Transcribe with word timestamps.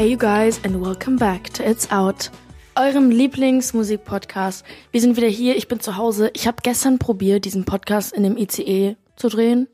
Hey 0.00 0.12
you 0.12 0.16
guys 0.16 0.58
and 0.64 0.80
welcome 0.82 1.16
back 1.16 1.52
to 1.52 1.62
It's 1.62 1.92
Out, 1.92 2.30
eurem 2.74 3.10
Lieblingsmusikpodcast. 3.10 4.64
Wir 4.92 5.00
sind 5.02 5.18
wieder 5.18 5.28
hier, 5.28 5.58
ich 5.58 5.68
bin 5.68 5.80
zu 5.80 5.98
Hause. 5.98 6.30
Ich 6.32 6.46
habe 6.46 6.62
gestern 6.62 6.98
probiert, 6.98 7.44
diesen 7.44 7.66
Podcast 7.66 8.14
in 8.14 8.22
dem 8.22 8.38
ICE 8.38 8.96
zu 9.16 9.28
drehen. 9.28 9.68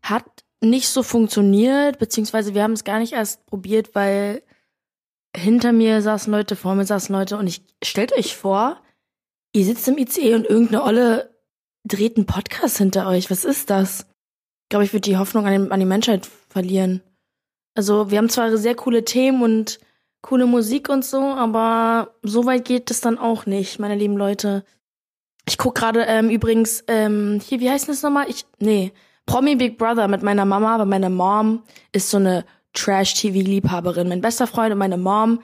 Hat 0.00 0.24
nicht 0.62 0.88
so 0.88 1.02
funktioniert, 1.02 1.98
beziehungsweise 1.98 2.54
wir 2.54 2.62
haben 2.62 2.72
es 2.72 2.84
gar 2.84 2.98
nicht 2.98 3.12
erst 3.12 3.44
probiert, 3.44 3.94
weil 3.94 4.42
hinter 5.36 5.72
mir 5.72 6.00
saßen 6.00 6.32
Leute, 6.32 6.56
vor 6.56 6.74
mir 6.74 6.86
saßen 6.86 7.14
Leute 7.14 7.36
und 7.36 7.46
ich 7.46 7.60
stellt 7.84 8.16
euch 8.16 8.34
vor, 8.34 8.80
ihr 9.52 9.66
sitzt 9.66 9.86
im 9.86 9.98
ICE 9.98 10.34
und 10.34 10.46
irgendeine 10.46 10.82
Olle 10.82 11.36
dreht 11.84 12.16
einen 12.16 12.24
Podcast 12.24 12.78
hinter 12.78 13.06
euch. 13.06 13.30
Was 13.30 13.44
ist 13.44 13.68
das? 13.68 14.06
Ich 14.62 14.68
glaube, 14.70 14.86
ich 14.86 14.94
würde 14.94 15.10
die 15.10 15.18
Hoffnung 15.18 15.44
an, 15.44 15.52
den, 15.52 15.72
an 15.72 15.80
die 15.80 15.84
Menschheit 15.84 16.26
verlieren. 16.48 17.02
Also 17.74 18.10
wir 18.10 18.18
haben 18.18 18.28
zwar 18.28 18.56
sehr 18.56 18.74
coole 18.74 19.04
Themen 19.04 19.42
und 19.42 19.80
coole 20.20 20.46
Musik 20.46 20.88
und 20.88 21.04
so, 21.04 21.20
aber 21.20 22.14
so 22.22 22.44
weit 22.46 22.64
geht 22.64 22.90
es 22.90 23.00
dann 23.00 23.18
auch 23.18 23.46
nicht, 23.46 23.78
meine 23.78 23.96
lieben 23.96 24.16
Leute. 24.16 24.64
Ich 25.48 25.58
guck 25.58 25.74
gerade 25.74 26.02
ähm, 26.02 26.30
übrigens 26.30 26.84
ähm, 26.86 27.40
hier, 27.44 27.60
wie 27.60 27.70
heißt 27.70 27.88
das 27.88 28.02
nochmal? 28.02 28.28
Ich 28.28 28.46
nee, 28.60 28.92
Promi 29.26 29.56
Big 29.56 29.78
Brother 29.78 30.08
mit 30.08 30.22
meiner 30.22 30.44
Mama, 30.44 30.78
weil 30.78 30.86
meine 30.86 31.10
Mom 31.10 31.62
ist 31.92 32.10
so 32.10 32.18
eine 32.18 32.44
Trash-TV-Liebhaberin. 32.74 34.08
Mein 34.08 34.20
bester 34.20 34.46
Freund 34.46 34.72
und 34.72 34.78
meine 34.78 34.96
Mom 34.96 35.40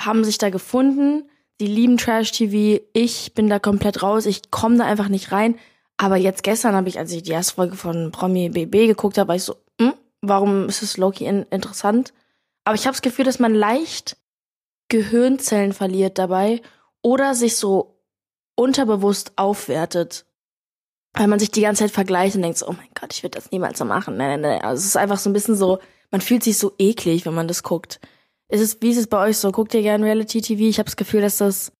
haben 0.00 0.24
sich 0.24 0.38
da 0.38 0.50
gefunden. 0.50 1.28
Die 1.60 1.66
lieben 1.66 1.96
Trash-TV. 1.96 2.82
Ich 2.92 3.34
bin 3.34 3.48
da 3.48 3.58
komplett 3.58 4.02
raus. 4.02 4.26
Ich 4.26 4.50
komme 4.50 4.78
da 4.78 4.84
einfach 4.84 5.08
nicht 5.08 5.32
rein. 5.32 5.56
Aber 5.96 6.16
jetzt 6.16 6.44
gestern 6.44 6.74
habe 6.74 6.88
ich, 6.88 6.98
als 6.98 7.12
ich 7.12 7.24
die 7.24 7.32
erste 7.32 7.54
Folge 7.54 7.76
von 7.76 8.12
Promi 8.12 8.50
BB 8.50 8.86
geguckt 8.86 9.18
habe, 9.18 9.28
war 9.28 9.36
ich 9.36 9.42
so, 9.42 9.56
warum 10.20 10.68
ist 10.68 10.82
es 10.82 10.96
Loki 10.96 11.24
in 11.24 11.44
interessant? 11.50 12.12
Aber 12.64 12.74
ich 12.74 12.86
habe 12.86 12.92
das 12.92 13.02
Gefühl, 13.02 13.24
dass 13.24 13.38
man 13.38 13.54
leicht 13.54 14.16
Gehirnzellen 14.88 15.72
verliert 15.72 16.18
dabei 16.18 16.62
oder 17.02 17.34
sich 17.34 17.56
so 17.56 17.98
unterbewusst 18.56 19.32
aufwertet. 19.36 20.26
Weil 21.14 21.28
man 21.28 21.38
sich 21.38 21.50
die 21.50 21.62
ganze 21.62 21.84
Zeit 21.84 21.90
vergleicht 21.90 22.36
und 22.36 22.42
denkt 22.42 22.58
so, 22.58 22.68
oh 22.68 22.72
mein 22.72 22.90
Gott, 22.98 23.14
ich 23.14 23.22
würde 23.22 23.38
das 23.38 23.50
niemals 23.50 23.78
so 23.78 23.84
machen. 23.84 24.16
Nein, 24.16 24.40
nein, 24.40 24.58
nein. 24.58 24.62
Also 24.62 24.80
es 24.80 24.86
ist 24.86 24.96
einfach 24.96 25.18
so 25.18 25.30
ein 25.30 25.32
bisschen 25.32 25.56
so, 25.56 25.78
man 26.10 26.20
fühlt 26.20 26.42
sich 26.42 26.58
so 26.58 26.72
eklig, 26.78 27.24
wenn 27.24 27.34
man 27.34 27.48
das 27.48 27.62
guckt. 27.62 28.00
Ist 28.48 28.60
es, 28.60 28.82
wie 28.82 28.90
ist 28.90 28.98
es 28.98 29.06
bei 29.06 29.26
euch 29.26 29.38
so? 29.38 29.50
Guckt 29.50 29.74
ihr 29.74 29.82
gerne 29.82 30.04
Reality 30.04 30.40
TV? 30.40 30.62
Ich 30.64 30.78
habe 30.78 30.86
das 30.86 30.96
Gefühl, 30.96 31.20
dass 31.20 31.38
das 31.38 31.72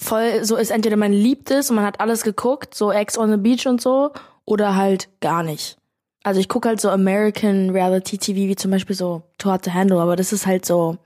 voll 0.00 0.44
so 0.44 0.56
ist, 0.56 0.70
entweder 0.70 0.96
man 0.96 1.12
liebt 1.12 1.50
es 1.50 1.70
und 1.70 1.76
man 1.76 1.86
hat 1.86 2.00
alles 2.00 2.22
geguckt, 2.22 2.74
so 2.74 2.92
Ex 2.92 3.18
on 3.18 3.30
the 3.30 3.36
Beach 3.36 3.66
und 3.66 3.80
so, 3.80 4.12
oder 4.44 4.76
halt 4.76 5.08
gar 5.20 5.42
nicht. 5.42 5.77
Also 6.22 6.40
ich 6.40 6.48
gucke 6.48 6.68
halt 6.68 6.80
so 6.80 6.90
American 6.90 7.70
Reality 7.70 8.18
TV, 8.18 8.36
wie 8.36 8.56
zum 8.56 8.70
Beispiel 8.70 8.96
so 8.96 9.22
Too 9.38 9.50
Hard 9.50 9.64
to 9.64 9.72
Handle, 9.72 10.00
aber 10.00 10.16
das 10.16 10.32
ist 10.32 10.46
halt 10.46 10.66
so 10.66 10.98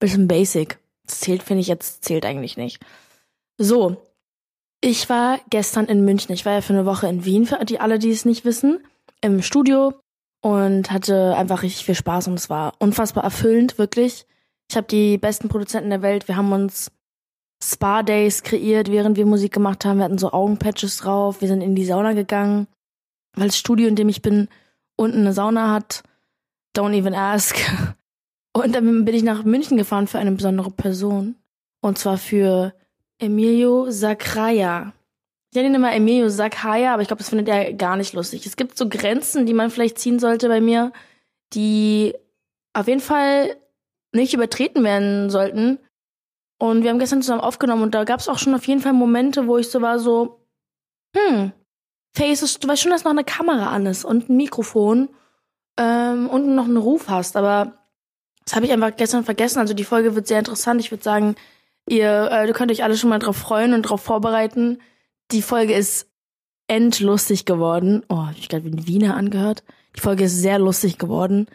bisschen 0.00 0.28
basic. 0.28 0.78
Das 1.06 1.20
zählt, 1.20 1.42
finde 1.42 1.60
ich 1.60 1.68
jetzt, 1.68 2.04
zählt 2.04 2.24
eigentlich 2.24 2.56
nicht. 2.56 2.82
So. 3.58 3.96
Ich 4.80 5.10
war 5.10 5.38
gestern 5.50 5.84
in 5.86 6.04
München. 6.06 6.32
Ich 6.32 6.46
war 6.46 6.54
ja 6.54 6.60
für 6.62 6.72
eine 6.72 6.86
Woche 6.86 7.06
in 7.06 7.26
Wien, 7.26 7.44
für 7.44 7.62
die 7.66 7.80
alle, 7.80 7.98
die 7.98 8.10
es 8.10 8.24
nicht 8.24 8.46
wissen, 8.46 8.80
im 9.20 9.42
Studio 9.42 9.92
und 10.40 10.90
hatte 10.90 11.36
einfach 11.36 11.62
richtig 11.62 11.84
viel 11.84 11.94
Spaß 11.94 12.28
und 12.28 12.34
es 12.34 12.48
war 12.48 12.72
unfassbar 12.78 13.24
erfüllend, 13.24 13.76
wirklich. 13.76 14.26
Ich 14.70 14.76
habe 14.76 14.86
die 14.86 15.18
besten 15.18 15.48
Produzenten 15.48 15.90
der 15.90 16.00
Welt. 16.00 16.28
Wir 16.28 16.36
haben 16.36 16.52
uns 16.52 16.90
Spa-Days 17.62 18.42
kreiert, 18.42 18.90
während 18.90 19.16
wir 19.16 19.26
Musik 19.26 19.52
gemacht 19.52 19.84
haben. 19.84 19.98
Wir 19.98 20.04
hatten 20.04 20.16
so 20.16 20.32
Augenpatches 20.32 20.98
drauf. 20.98 21.40
Wir 21.40 21.48
sind 21.48 21.60
in 21.60 21.74
die 21.74 21.84
Sauna 21.84 22.14
gegangen, 22.14 22.66
weil 23.34 23.48
das 23.48 23.58
Studio, 23.58 23.88
in 23.88 23.96
dem 23.96 24.08
ich 24.08 24.22
bin, 24.22 24.48
unten 24.96 25.20
eine 25.20 25.32
Sauna 25.32 25.72
hat. 25.72 26.02
Don't 26.76 26.96
even 26.96 27.14
ask. 27.14 27.56
Und 28.52 28.74
dann 28.74 29.04
bin 29.04 29.14
ich 29.14 29.22
nach 29.22 29.44
München 29.44 29.76
gefahren 29.76 30.06
für 30.06 30.18
eine 30.18 30.32
besondere 30.32 30.70
Person. 30.70 31.36
Und 31.80 31.98
zwar 31.98 32.18
für 32.18 32.74
Emilio 33.18 33.90
Sacraia. 33.90 34.92
Ich 35.50 35.56
nenne 35.56 35.68
ihn 35.68 35.74
immer 35.74 35.94
Emilio 35.94 36.28
Sacraia, 36.28 36.92
aber 36.92 37.02
ich 37.02 37.08
glaube, 37.08 37.18
das 37.18 37.28
findet 37.28 37.48
er 37.48 37.72
gar 37.74 37.96
nicht 37.96 38.12
lustig. 38.12 38.46
Es 38.46 38.56
gibt 38.56 38.76
so 38.76 38.88
Grenzen, 38.88 39.46
die 39.46 39.54
man 39.54 39.70
vielleicht 39.70 39.98
ziehen 39.98 40.18
sollte 40.18 40.48
bei 40.48 40.60
mir, 40.60 40.92
die 41.54 42.14
auf 42.72 42.86
jeden 42.86 43.00
Fall 43.00 43.56
nicht 44.12 44.34
übertreten 44.34 44.84
werden 44.84 45.30
sollten. 45.30 45.78
Und 46.58 46.82
wir 46.82 46.90
haben 46.90 46.98
gestern 46.98 47.22
zusammen 47.22 47.40
aufgenommen 47.40 47.82
und 47.82 47.94
da 47.94 48.04
gab 48.04 48.20
es 48.20 48.28
auch 48.28 48.38
schon 48.38 48.54
auf 48.54 48.66
jeden 48.66 48.80
Fall 48.80 48.92
Momente, 48.92 49.46
wo 49.46 49.56
ich 49.58 49.70
so 49.70 49.80
war 49.80 49.98
so, 49.98 50.44
hm, 51.16 51.52
Faces, 52.14 52.58
du 52.58 52.68
weißt 52.68 52.82
schon, 52.82 52.90
dass 52.90 53.04
noch 53.04 53.12
eine 53.12 53.24
Kamera 53.24 53.70
an 53.70 53.86
ist 53.86 54.04
und 54.04 54.28
ein 54.28 54.36
Mikrofon 54.36 55.08
ähm, 55.76 56.28
und 56.28 56.54
noch 56.54 56.64
einen 56.64 56.76
Ruf 56.76 57.08
hast, 57.08 57.36
aber 57.36 57.80
das 58.44 58.56
habe 58.56 58.66
ich 58.66 58.72
einfach 58.72 58.96
gestern 58.96 59.24
vergessen. 59.24 59.60
Also 59.60 59.74
die 59.74 59.84
Folge 59.84 60.14
wird 60.14 60.26
sehr 60.26 60.40
interessant. 60.40 60.80
Ich 60.80 60.90
würde 60.90 61.04
sagen, 61.04 61.36
ihr, 61.88 62.30
äh, 62.32 62.46
du 62.46 62.52
könnt 62.52 62.72
euch 62.72 62.82
alle 62.82 62.96
schon 62.96 63.10
mal 63.10 63.18
drauf 63.18 63.36
freuen 63.36 63.74
und 63.74 63.82
drauf 63.82 64.00
vorbereiten. 64.00 64.78
Die 65.30 65.42
Folge 65.42 65.74
ist 65.74 66.08
endlustig 66.66 67.44
geworden. 67.44 68.02
Oh, 68.08 68.26
ich 68.36 68.48
gerade 68.48 68.64
wie 68.64 68.70
ein 68.70 68.86
Wiener 68.86 69.16
angehört. 69.16 69.62
Die 69.96 70.00
Folge 70.00 70.24
ist 70.24 70.40
sehr 70.40 70.58
lustig 70.58 70.98
geworden. 70.98 71.46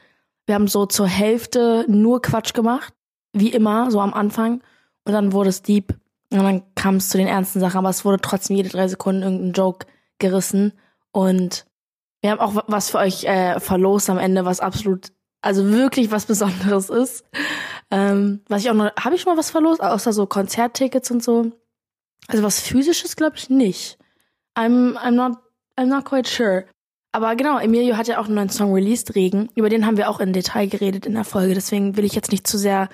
Wir 0.45 0.55
haben 0.55 0.67
so 0.67 0.85
zur 0.85 1.07
Hälfte 1.07 1.85
nur 1.87 2.21
Quatsch 2.21 2.53
gemacht, 2.53 2.93
wie 3.33 3.49
immer, 3.49 3.91
so 3.91 3.99
am 3.99 4.13
Anfang. 4.13 4.61
Und 5.03 5.13
dann 5.13 5.33
wurde 5.33 5.49
es 5.49 5.61
deep. 5.61 5.95
Und 6.31 6.43
dann 6.43 6.63
kam 6.75 6.95
es 6.95 7.09
zu 7.09 7.17
den 7.17 7.27
ernsten 7.27 7.59
Sachen, 7.59 7.77
aber 7.79 7.89
es 7.89 8.05
wurde 8.05 8.21
trotzdem 8.21 8.57
jede 8.57 8.69
drei 8.69 8.87
Sekunden 8.87 9.23
irgendein 9.23 9.53
Joke 9.53 9.85
gerissen. 10.19 10.73
Und 11.11 11.65
wir 12.21 12.31
haben 12.31 12.39
auch 12.39 12.63
was 12.67 12.89
für 12.89 12.97
euch 12.97 13.23
äh, 13.25 13.59
verlost 13.59 14.09
am 14.09 14.17
Ende, 14.17 14.45
was 14.45 14.59
absolut 14.59 15.11
also 15.45 15.69
wirklich 15.69 16.09
was 16.09 16.25
Besonderes 16.25 16.89
ist. 16.89 17.23
Ähm, 17.91 18.41
was 18.47 18.63
ich 18.63 18.69
auch 18.71 18.73
noch, 18.73 18.91
habe 18.95 19.13
ich 19.13 19.21
schon 19.21 19.31
mal 19.31 19.37
was 19.37 19.51
verlost, 19.51 19.79
außer 19.79 20.11
so 20.11 20.25
Konzerttickets 20.25 21.11
und 21.11 21.23
so. 21.23 21.51
Also 22.27 22.41
was 22.41 22.59
physisches 22.59 23.15
glaube 23.15 23.37
ich 23.37 23.51
nicht. 23.51 23.99
I'm, 24.57 24.95
I'm 24.97 25.11
not, 25.11 25.37
I'm 25.77 25.85
not 25.85 26.03
quite 26.03 26.27
sure. 26.27 26.65
Aber 27.11 27.35
genau, 27.35 27.59
Emilio 27.59 27.95
hat 27.95 28.07
ja 28.07 28.19
auch 28.19 28.25
einen 28.25 28.35
neuen 28.35 28.49
Song 28.49 28.73
released, 28.73 29.15
Regen. 29.15 29.49
Über 29.55 29.69
den 29.69 29.85
haben 29.85 29.97
wir 29.97 30.09
auch 30.09 30.19
in 30.19 30.33
Detail 30.33 30.67
geredet 30.67 31.05
in 31.05 31.13
der 31.13 31.23
Folge. 31.23 31.53
Deswegen 31.53 31.95
will 31.95 32.05
ich 32.05 32.15
jetzt 32.15 32.31
nicht 32.31 32.47
zu 32.47 32.57
sehr 32.57 32.89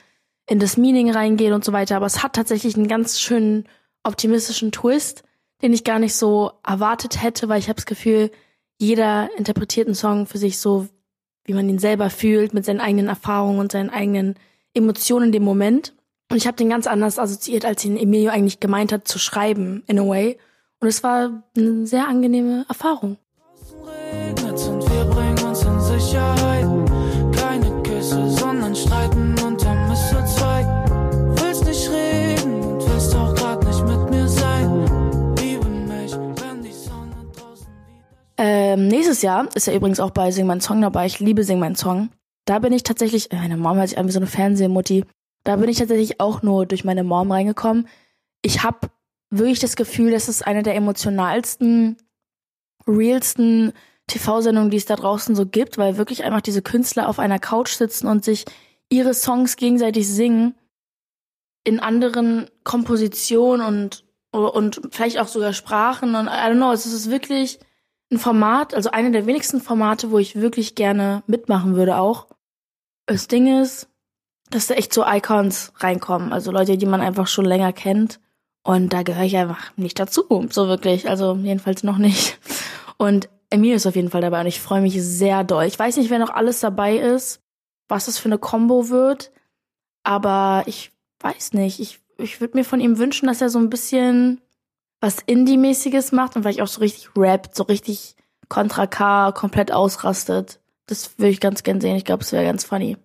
in 0.45 0.59
das 0.59 0.75
Meaning 0.75 1.09
reingehen 1.09 1.53
und 1.53 1.63
so 1.63 1.71
weiter. 1.71 1.95
Aber 1.95 2.05
es 2.05 2.21
hat 2.21 2.33
tatsächlich 2.33 2.75
einen 2.75 2.87
ganz 2.89 3.19
schönen 3.19 3.65
optimistischen 4.03 4.73
Twist, 4.73 5.23
den 5.61 5.73
ich 5.73 5.83
gar 5.83 5.99
nicht 5.99 6.15
so 6.15 6.51
erwartet 6.65 7.21
hätte, 7.21 7.49
weil 7.49 7.59
ich 7.59 7.67
habe 7.67 7.75
das 7.75 7.85
Gefühl, 7.85 8.31
jeder 8.77 9.29
interpretiert 9.37 9.87
einen 9.87 9.95
Song 9.95 10.25
für 10.25 10.37
sich 10.37 10.57
so, 10.57 10.87
wie 11.43 11.53
man 11.53 11.69
ihn 11.69 11.79
selber 11.79 12.09
fühlt, 12.09 12.53
mit 12.53 12.65
seinen 12.65 12.81
eigenen 12.81 13.07
Erfahrungen 13.07 13.59
und 13.59 13.71
seinen 13.71 13.89
eigenen 13.89 14.35
Emotionen 14.73 15.27
in 15.27 15.31
dem 15.31 15.43
Moment. 15.43 15.93
Und 16.31 16.37
ich 16.37 16.47
habe 16.47 16.57
den 16.57 16.69
ganz 16.69 16.87
anders 16.87 17.19
assoziiert, 17.19 17.65
als 17.65 17.83
ihn 17.85 17.97
Emilio 17.97 18.31
eigentlich 18.31 18.59
gemeint 18.59 18.91
hat, 18.91 19.07
zu 19.07 19.19
schreiben, 19.19 19.83
in 19.87 19.99
a 19.99 20.07
way. 20.07 20.37
Und 20.79 20.87
es 20.87 21.03
war 21.03 21.43
eine 21.55 21.85
sehr 21.85 22.07
angenehme 22.07 22.65
Erfahrung. 22.69 23.17
und 24.67 24.89
wir 24.89 25.05
bringen 25.05 25.43
uns 25.43 25.63
in 25.63 25.79
Sicherheit. 25.79 26.50
Ähm, 38.43 38.87
nächstes 38.87 39.21
Jahr 39.21 39.47
ist 39.53 39.67
ja 39.67 39.73
übrigens 39.73 39.99
auch 39.99 40.09
bei 40.09 40.31
Sing 40.31 40.47
mein 40.47 40.61
Song 40.61 40.81
dabei. 40.81 41.05
Ich 41.05 41.19
liebe 41.19 41.43
Sing 41.43 41.59
mein 41.59 41.75
Song. 41.75 42.09
Da 42.45 42.57
bin 42.57 42.73
ich 42.73 42.81
tatsächlich, 42.81 43.31
äh, 43.31 43.35
meine 43.35 43.55
Mom 43.55 43.77
hört 43.77 43.89
sich 43.89 43.99
an 43.99 44.07
wie 44.07 44.11
so 44.11 44.17
eine 44.17 44.25
Fernsehmutti. 44.25 45.05
Da 45.43 45.57
bin 45.57 45.69
ich 45.69 45.77
tatsächlich 45.77 46.19
auch 46.19 46.41
nur 46.41 46.65
durch 46.65 46.83
meine 46.83 47.03
Mom 47.03 47.31
reingekommen. 47.31 47.87
Ich 48.41 48.63
habe 48.63 48.89
wirklich 49.29 49.59
das 49.59 49.75
Gefühl, 49.75 50.09
dass 50.09 50.27
es 50.27 50.41
eine 50.41 50.63
der 50.63 50.73
emotionalsten, 50.73 51.97
realsten 52.87 53.73
TV-Sendungen, 54.07 54.71
die 54.71 54.77
es 54.77 54.87
da 54.87 54.95
draußen 54.95 55.35
so 55.35 55.45
gibt, 55.45 55.77
weil 55.77 55.97
wirklich 55.97 56.23
einfach 56.23 56.41
diese 56.41 56.63
Künstler 56.63 57.09
auf 57.09 57.19
einer 57.19 57.37
Couch 57.37 57.73
sitzen 57.73 58.07
und 58.07 58.25
sich 58.25 58.45
ihre 58.89 59.13
Songs 59.13 59.55
gegenseitig 59.55 60.07
singen 60.07 60.55
in 61.63 61.79
anderen 61.79 62.49
Kompositionen 62.63 63.67
und 63.67 64.03
und 64.31 64.81
vielleicht 64.91 65.19
auch 65.19 65.27
sogar 65.27 65.53
Sprachen 65.53 66.15
und 66.15 66.25
I 66.25 66.29
don't 66.29 66.55
know, 66.55 66.71
es 66.71 66.85
ist 66.85 67.11
wirklich 67.11 67.59
ein 68.11 68.19
Format, 68.19 68.73
also 68.73 68.91
eine 68.91 69.11
der 69.11 69.25
wenigsten 69.25 69.61
Formate, 69.61 70.11
wo 70.11 70.19
ich 70.19 70.35
wirklich 70.35 70.75
gerne 70.75 71.23
mitmachen 71.27 71.75
würde 71.75 71.97
auch. 71.97 72.27
Das 73.05 73.27
Ding 73.27 73.61
ist, 73.61 73.87
dass 74.49 74.67
da 74.67 74.75
echt 74.75 74.93
so 74.93 75.05
Icons 75.05 75.71
reinkommen, 75.77 76.33
also 76.33 76.51
Leute, 76.51 76.77
die 76.77 76.85
man 76.85 77.01
einfach 77.01 77.27
schon 77.27 77.45
länger 77.45 77.73
kennt. 77.73 78.19
Und 78.63 78.93
da 78.93 79.01
gehöre 79.01 79.23
ich 79.23 79.37
einfach 79.37 79.75
nicht 79.75 79.97
dazu, 79.97 80.23
so 80.51 80.67
wirklich. 80.67 81.09
Also 81.09 81.35
jedenfalls 81.35 81.83
noch 81.83 81.97
nicht. 81.97 82.37
Und 82.97 83.29
Emil 83.49 83.75
ist 83.75 83.87
auf 83.87 83.95
jeden 83.95 84.09
Fall 84.09 84.21
dabei 84.21 84.41
und 84.41 84.47
ich 84.47 84.61
freue 84.61 84.81
mich 84.81 85.01
sehr 85.01 85.43
doll. 85.43 85.65
Ich 85.65 85.79
weiß 85.79 85.97
nicht, 85.97 86.09
wer 86.09 86.19
noch 86.19 86.29
alles 86.29 86.59
dabei 86.59 86.97
ist, 86.97 87.41
was 87.87 88.05
das 88.05 88.17
für 88.17 88.29
eine 88.29 88.37
Combo 88.37 88.89
wird, 88.89 89.31
aber 90.03 90.63
ich 90.67 90.91
weiß 91.19 91.53
nicht. 91.53 91.79
Ich, 91.79 91.99
ich 92.17 92.39
würde 92.39 92.57
mir 92.57 92.63
von 92.63 92.79
ihm 92.79 92.97
wünschen, 92.97 93.27
dass 93.27 93.41
er 93.41 93.49
so 93.49 93.59
ein 93.59 93.69
bisschen 93.69 94.41
was 95.01 95.17
Indie-mäßiges 95.25 96.11
macht 96.13 96.35
und 96.35 96.43
vielleicht 96.43 96.61
auch 96.61 96.67
so 96.67 96.79
richtig 96.79 97.09
rappt, 97.17 97.55
so 97.55 97.63
richtig 97.63 98.15
Contra 98.47 98.85
K 98.87 99.31
komplett 99.31 99.71
ausrastet. 99.71 100.59
Das 100.85 101.17
würde 101.17 101.31
ich 101.31 101.39
ganz 101.39 101.63
gern 101.63 101.81
sehen. 101.81 101.95
Ich 101.95 102.05
glaube, 102.05 102.23
es 102.23 102.31
wäre 102.31 102.45
ganz 102.45 102.63
funny. 102.63 102.97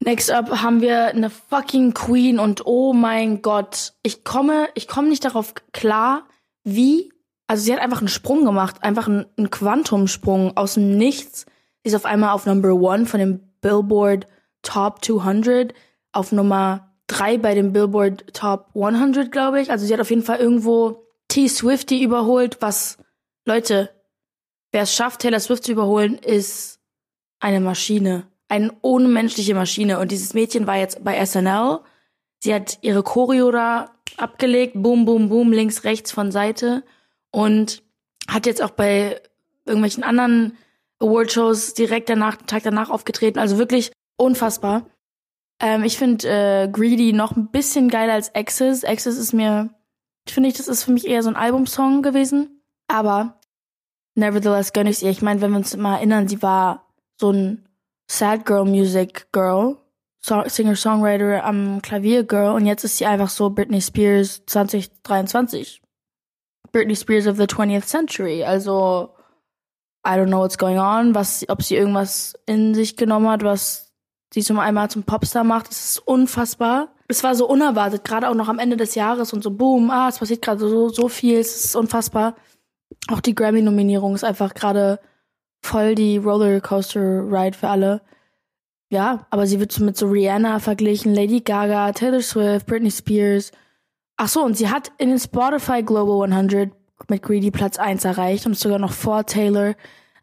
Next 0.00 0.30
up 0.30 0.62
haben 0.62 0.80
wir 0.80 1.06
eine 1.06 1.30
fucking 1.30 1.94
Queen 1.94 2.38
und 2.38 2.66
oh 2.66 2.92
mein 2.92 3.42
Gott, 3.42 3.94
ich 4.02 4.24
komme, 4.24 4.68
ich 4.74 4.88
komme 4.88 5.08
nicht 5.08 5.24
darauf 5.24 5.54
klar, 5.72 6.24
wie, 6.64 7.12
also 7.46 7.64
sie 7.64 7.72
hat 7.72 7.80
einfach 7.80 8.00
einen 8.00 8.08
Sprung 8.08 8.44
gemacht, 8.44 8.82
einfach 8.82 9.06
einen, 9.06 9.26
einen 9.38 9.50
Quantumsprung 9.50 10.56
aus 10.56 10.74
dem 10.74 10.98
Nichts. 10.98 11.46
Sie 11.82 11.88
ist 11.88 11.94
auf 11.94 12.04
einmal 12.04 12.30
auf 12.30 12.44
Number 12.46 12.74
One 12.74 13.06
von 13.06 13.20
dem 13.20 13.40
Billboard 13.60 14.26
Top 14.62 15.04
200, 15.04 15.72
auf 16.12 16.32
Nummer 16.32 16.92
drei 17.06 17.38
bei 17.38 17.54
dem 17.54 17.72
Billboard 17.72 18.34
Top 18.34 18.70
100, 18.74 19.30
glaube 19.30 19.60
ich. 19.60 19.70
Also 19.70 19.86
sie 19.86 19.92
hat 19.92 20.00
auf 20.00 20.10
jeden 20.10 20.22
Fall 20.22 20.38
irgendwo 20.38 21.05
T 21.28 21.48
Swifty 21.48 22.02
überholt, 22.02 22.58
was, 22.60 22.98
Leute, 23.44 23.90
wer 24.72 24.82
es 24.82 24.94
schafft, 24.94 25.20
Taylor 25.20 25.40
Swift 25.40 25.64
zu 25.64 25.72
überholen, 25.72 26.14
ist 26.14 26.80
eine 27.40 27.60
Maschine 27.60 28.28
eine 28.48 28.72
unmenschliche 28.80 29.54
Maschine. 29.54 29.98
Und 29.98 30.10
dieses 30.12 30.34
Mädchen 30.34 30.66
war 30.66 30.76
jetzt 30.76 31.02
bei 31.02 31.24
SNL. 31.24 31.80
Sie 32.38 32.54
hat 32.54 32.78
ihre 32.82 33.02
Choreo 33.02 33.50
da 33.50 33.92
abgelegt, 34.16 34.74
boom, 34.76 35.04
boom, 35.04 35.28
boom, 35.28 35.52
links, 35.52 35.84
rechts 35.84 36.12
von 36.12 36.30
Seite. 36.30 36.84
Und 37.30 37.82
hat 38.28 38.46
jetzt 38.46 38.62
auch 38.62 38.70
bei 38.70 39.20
irgendwelchen 39.64 40.04
anderen 40.04 40.56
Awardshows 41.00 41.74
direkt 41.74 42.08
danach, 42.08 42.36
Tag 42.36 42.62
danach 42.62 42.90
aufgetreten. 42.90 43.38
Also 43.38 43.58
wirklich 43.58 43.92
unfassbar. 44.16 44.86
Ähm, 45.60 45.84
ich 45.84 45.98
finde 45.98 46.28
äh, 46.28 46.68
Greedy 46.68 47.12
noch 47.12 47.36
ein 47.36 47.50
bisschen 47.50 47.88
geiler 47.88 48.14
als 48.14 48.34
Access. 48.34 48.84
Access 48.84 49.18
ist 49.18 49.32
mir, 49.32 49.70
finde 50.30 50.48
ich, 50.48 50.56
das 50.56 50.68
ist 50.68 50.84
für 50.84 50.92
mich 50.92 51.06
eher 51.06 51.22
so 51.22 51.28
ein 51.28 51.36
Albumsong 51.36 52.02
gewesen. 52.02 52.62
Aber 52.88 53.40
nevertheless 54.14 54.72
gönn 54.72 54.86
ich 54.86 55.02
ihr. 55.02 55.10
Ich 55.10 55.22
meine, 55.22 55.40
wenn 55.40 55.50
wir 55.50 55.58
uns 55.58 55.76
mal 55.76 55.96
erinnern, 55.96 56.28
sie 56.28 56.42
war 56.42 56.86
so 57.20 57.30
ein 57.30 57.68
Sad 58.08 58.46
Girl 58.46 58.64
Music 58.64 59.32
Girl, 59.32 59.76
Singer-Songwriter 60.22 61.44
am 61.44 61.80
Klavier 61.82 62.24
Girl 62.24 62.54
und 62.54 62.66
jetzt 62.66 62.84
ist 62.84 62.98
sie 62.98 63.06
einfach 63.06 63.28
so 63.28 63.50
Britney 63.50 63.80
Spears 63.80 64.42
2023. 64.46 65.82
Britney 66.72 66.96
Spears 66.96 67.26
of 67.26 67.36
the 67.36 67.44
20th 67.44 67.86
Century. 67.86 68.44
Also, 68.44 69.14
I 70.04 70.10
don't 70.10 70.26
know 70.26 70.40
what's 70.40 70.58
going 70.58 70.78
on, 70.78 71.14
was, 71.14 71.44
ob 71.48 71.62
sie 71.62 71.76
irgendwas 71.76 72.34
in 72.46 72.74
sich 72.74 72.96
genommen 72.96 73.28
hat, 73.28 73.42
was 73.42 73.94
sie 74.32 74.42
zum 74.42 74.58
einmal 74.58 74.90
zum 74.90 75.04
Popstar 75.04 75.44
macht. 75.44 75.70
Es 75.70 75.90
ist 75.90 75.98
unfassbar. 75.98 76.88
Es 77.08 77.22
war 77.22 77.34
so 77.34 77.48
unerwartet, 77.48 78.04
gerade 78.04 78.28
auch 78.28 78.34
noch 78.34 78.48
am 78.48 78.58
Ende 78.58 78.76
des 78.76 78.94
Jahres 78.94 79.32
und 79.32 79.42
so 79.42 79.50
boom, 79.50 79.90
ah, 79.90 80.08
es 80.08 80.18
passiert 80.18 80.42
gerade 80.42 80.60
so, 80.60 80.88
so 80.88 81.08
viel, 81.08 81.38
es 81.38 81.64
ist 81.64 81.76
unfassbar. 81.76 82.34
Auch 83.08 83.20
die 83.20 83.34
Grammy-Nominierung 83.34 84.14
ist 84.14 84.24
einfach 84.24 84.54
gerade 84.54 84.98
voll 85.62 85.94
die 85.94 86.18
Rollercoaster-Ride 86.18 87.56
für 87.56 87.68
alle. 87.68 88.02
Ja, 88.88 89.26
aber 89.30 89.46
sie 89.46 89.58
wird 89.58 89.72
so 89.72 89.84
mit 89.84 89.96
so 89.96 90.08
Rihanna 90.08 90.60
verglichen, 90.60 91.14
Lady 91.14 91.40
Gaga, 91.40 91.92
Taylor 91.92 92.22
Swift, 92.22 92.66
Britney 92.66 92.90
Spears. 92.90 93.50
Ach 94.16 94.28
so, 94.28 94.44
und 94.44 94.56
sie 94.56 94.70
hat 94.70 94.92
in 94.98 95.10
den 95.10 95.18
Spotify 95.18 95.82
Global 95.82 96.22
100 96.30 96.70
mit 97.08 97.22
Greedy 97.22 97.50
Platz 97.50 97.78
1 97.78 98.04
erreicht 98.04 98.46
und 98.46 98.56
sogar 98.56 98.78
noch 98.78 98.92
vor 98.92 99.26
Taylor. 99.26 99.74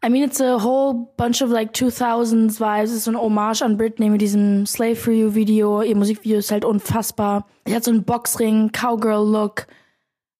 I 0.04 0.10
mean, 0.10 0.22
it's 0.22 0.40
a 0.40 0.58
whole 0.58 1.14
bunch 1.16 1.42
of 1.42 1.50
like 1.50 1.72
2000s 1.72 2.60
vibes. 2.60 2.90
Es 2.90 2.96
ist 2.96 3.04
so 3.04 3.12
ein 3.12 3.16
Hommage 3.16 3.62
an 3.62 3.78
Britney 3.78 4.10
mit 4.10 4.20
diesem 4.20 4.66
Slave 4.66 4.96
for 4.96 5.12
You 5.12 5.34
Video. 5.34 5.80
Ihr 5.82 5.96
Musikvideo 5.96 6.38
ist 6.38 6.50
halt 6.50 6.64
unfassbar. 6.64 7.46
Sie 7.66 7.74
hat 7.74 7.84
so 7.84 7.90
einen 7.90 8.04
Boxring, 8.04 8.70
Cowgirl 8.70 9.26
Look. 9.26 9.66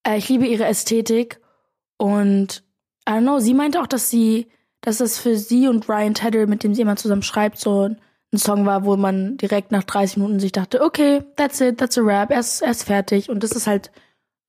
Äh, 0.06 0.18
ich 0.18 0.28
liebe 0.28 0.46
ihre 0.46 0.64
Ästhetik. 0.64 1.40
Und 1.96 2.62
I 3.08 3.12
don't 3.12 3.22
know, 3.22 3.38
sie 3.38 3.54
meinte 3.54 3.80
auch, 3.80 3.86
dass 3.86 4.10
sie 4.10 4.48
dass 4.84 4.98
das 4.98 5.18
für 5.18 5.36
sie 5.36 5.66
und 5.66 5.88
Ryan 5.88 6.12
Tedder, 6.12 6.46
mit 6.46 6.62
dem 6.62 6.74
sie 6.74 6.82
immer 6.82 6.96
zusammen 6.96 7.22
schreibt, 7.22 7.58
so 7.58 7.88
ein 7.88 8.38
Song 8.38 8.66
war, 8.66 8.84
wo 8.84 8.96
man 8.96 9.38
direkt 9.38 9.72
nach 9.72 9.82
30 9.82 10.18
Minuten 10.18 10.40
sich 10.40 10.52
dachte, 10.52 10.82
okay, 10.82 11.22
that's 11.36 11.60
it, 11.60 11.78
that's 11.78 11.96
a 11.96 12.02
rap, 12.02 12.30
er 12.30 12.40
ist, 12.40 12.60
er 12.60 12.72
ist 12.72 12.84
fertig. 12.84 13.30
Und 13.30 13.42
das 13.42 13.52
ist 13.52 13.66
halt 13.66 13.90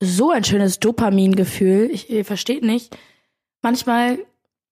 so 0.01 0.31
ein 0.31 0.43
schönes 0.43 0.79
Dopamingefühl. 0.79 1.89
Ich, 1.89 2.09
ihr 2.09 2.25
versteht 2.25 2.63
nicht. 2.63 2.97
Manchmal, 3.61 4.19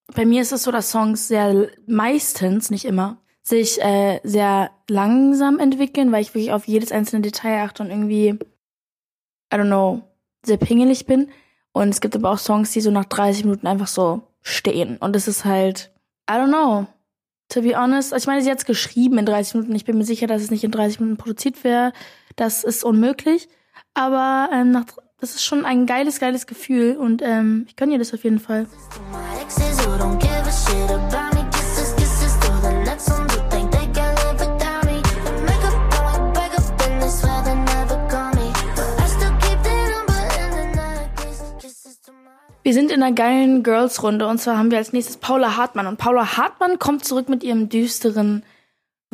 bei 0.08 0.26
mir 0.26 0.42
ist 0.42 0.52
es 0.52 0.64
so, 0.64 0.72
dass 0.72 0.92
Songs 0.92 1.28
sehr 1.28 1.70
meistens, 1.88 2.70
nicht 2.70 2.86
immer, 2.86 3.22
sich 3.42 3.82
äh, 3.82 4.20
sehr 4.24 4.72
langsam 4.90 5.60
entwickeln, 5.60 6.12
weil 6.12 6.22
ich 6.22 6.34
wirklich 6.34 6.52
auf 6.52 6.68
jedes 6.68 6.92
einzelne 6.92 7.22
Detail 7.22 7.64
achte 7.64 7.84
und 7.84 7.90
irgendwie, 7.90 8.30
I 8.30 9.56
don't 9.56 9.68
know, 9.68 10.02
sehr 10.46 10.58
pingelig 10.58 11.06
bin. 11.06 11.30
Und 11.74 11.90
es 11.90 12.02
gibt 12.02 12.16
aber 12.16 12.32
auch 12.32 12.38
Songs, 12.38 12.72
die 12.72 12.82
so 12.82 12.92
nach 12.92 13.06
30 13.06 13.46
Minuten 13.46 13.68
einfach 13.68 13.88
so 13.88 14.22
stehen. 14.42 14.98
Und 14.98 15.16
es 15.16 15.28
ist 15.28 15.46
halt, 15.46 15.92
I 16.30 16.34
don't 16.34 16.48
know. 16.48 16.88
To 17.50 17.62
be 17.62 17.78
honest, 17.78 18.14
ich 18.14 18.26
meine, 18.26 18.42
sie 18.42 18.50
hat 18.50 18.60
es 18.60 18.66
geschrieben 18.66 19.18
in 19.18 19.26
30 19.26 19.56
Minuten. 19.56 19.76
Ich 19.76 19.86
bin 19.86 19.98
mir 19.98 20.06
sicher, 20.06 20.28
dass 20.28 20.42
es 20.42 20.52
nicht 20.52 20.64
in 20.64 20.72
30 20.72 21.00
Minuten 21.00 21.18
produziert 21.18 21.64
wäre. 21.64 21.92
Das 22.36 22.64
ist 22.64 22.84
unmöglich. 22.84 23.50
Aber 23.94 24.50
ähm, 24.54 24.72
nach, 24.72 24.86
das 25.24 25.36
ist 25.36 25.46
schon 25.46 25.64
ein 25.64 25.86
geiles, 25.86 26.20
geiles 26.20 26.48
Gefühl 26.48 26.98
und 26.98 27.22
ähm, 27.24 27.64
ich 27.70 27.78
gönne 27.78 27.94
ihr 27.94 27.98
das 27.98 28.14
auf 28.14 28.26
jeden 28.26 28.40
Fall. 28.40 28.68
Wir 42.66 42.74
sind 42.74 42.92
in 42.92 43.02
einer 43.02 43.16
geilen 43.16 43.64
Girls-Runde 43.64 44.28
und 44.28 44.40
zwar 44.40 44.58
haben 44.58 44.72
wir 44.72 44.78
als 44.78 44.92
nächstes 44.92 45.16
Paula 45.16 45.56
Hartmann. 45.56 45.88
Und 45.88 45.98
Paula 45.98 46.36
Hartmann 46.36 46.80
kommt 46.80 47.06
zurück 47.06 47.30
mit 47.30 47.44
ihrem 47.44 47.70
düsteren 47.70 48.44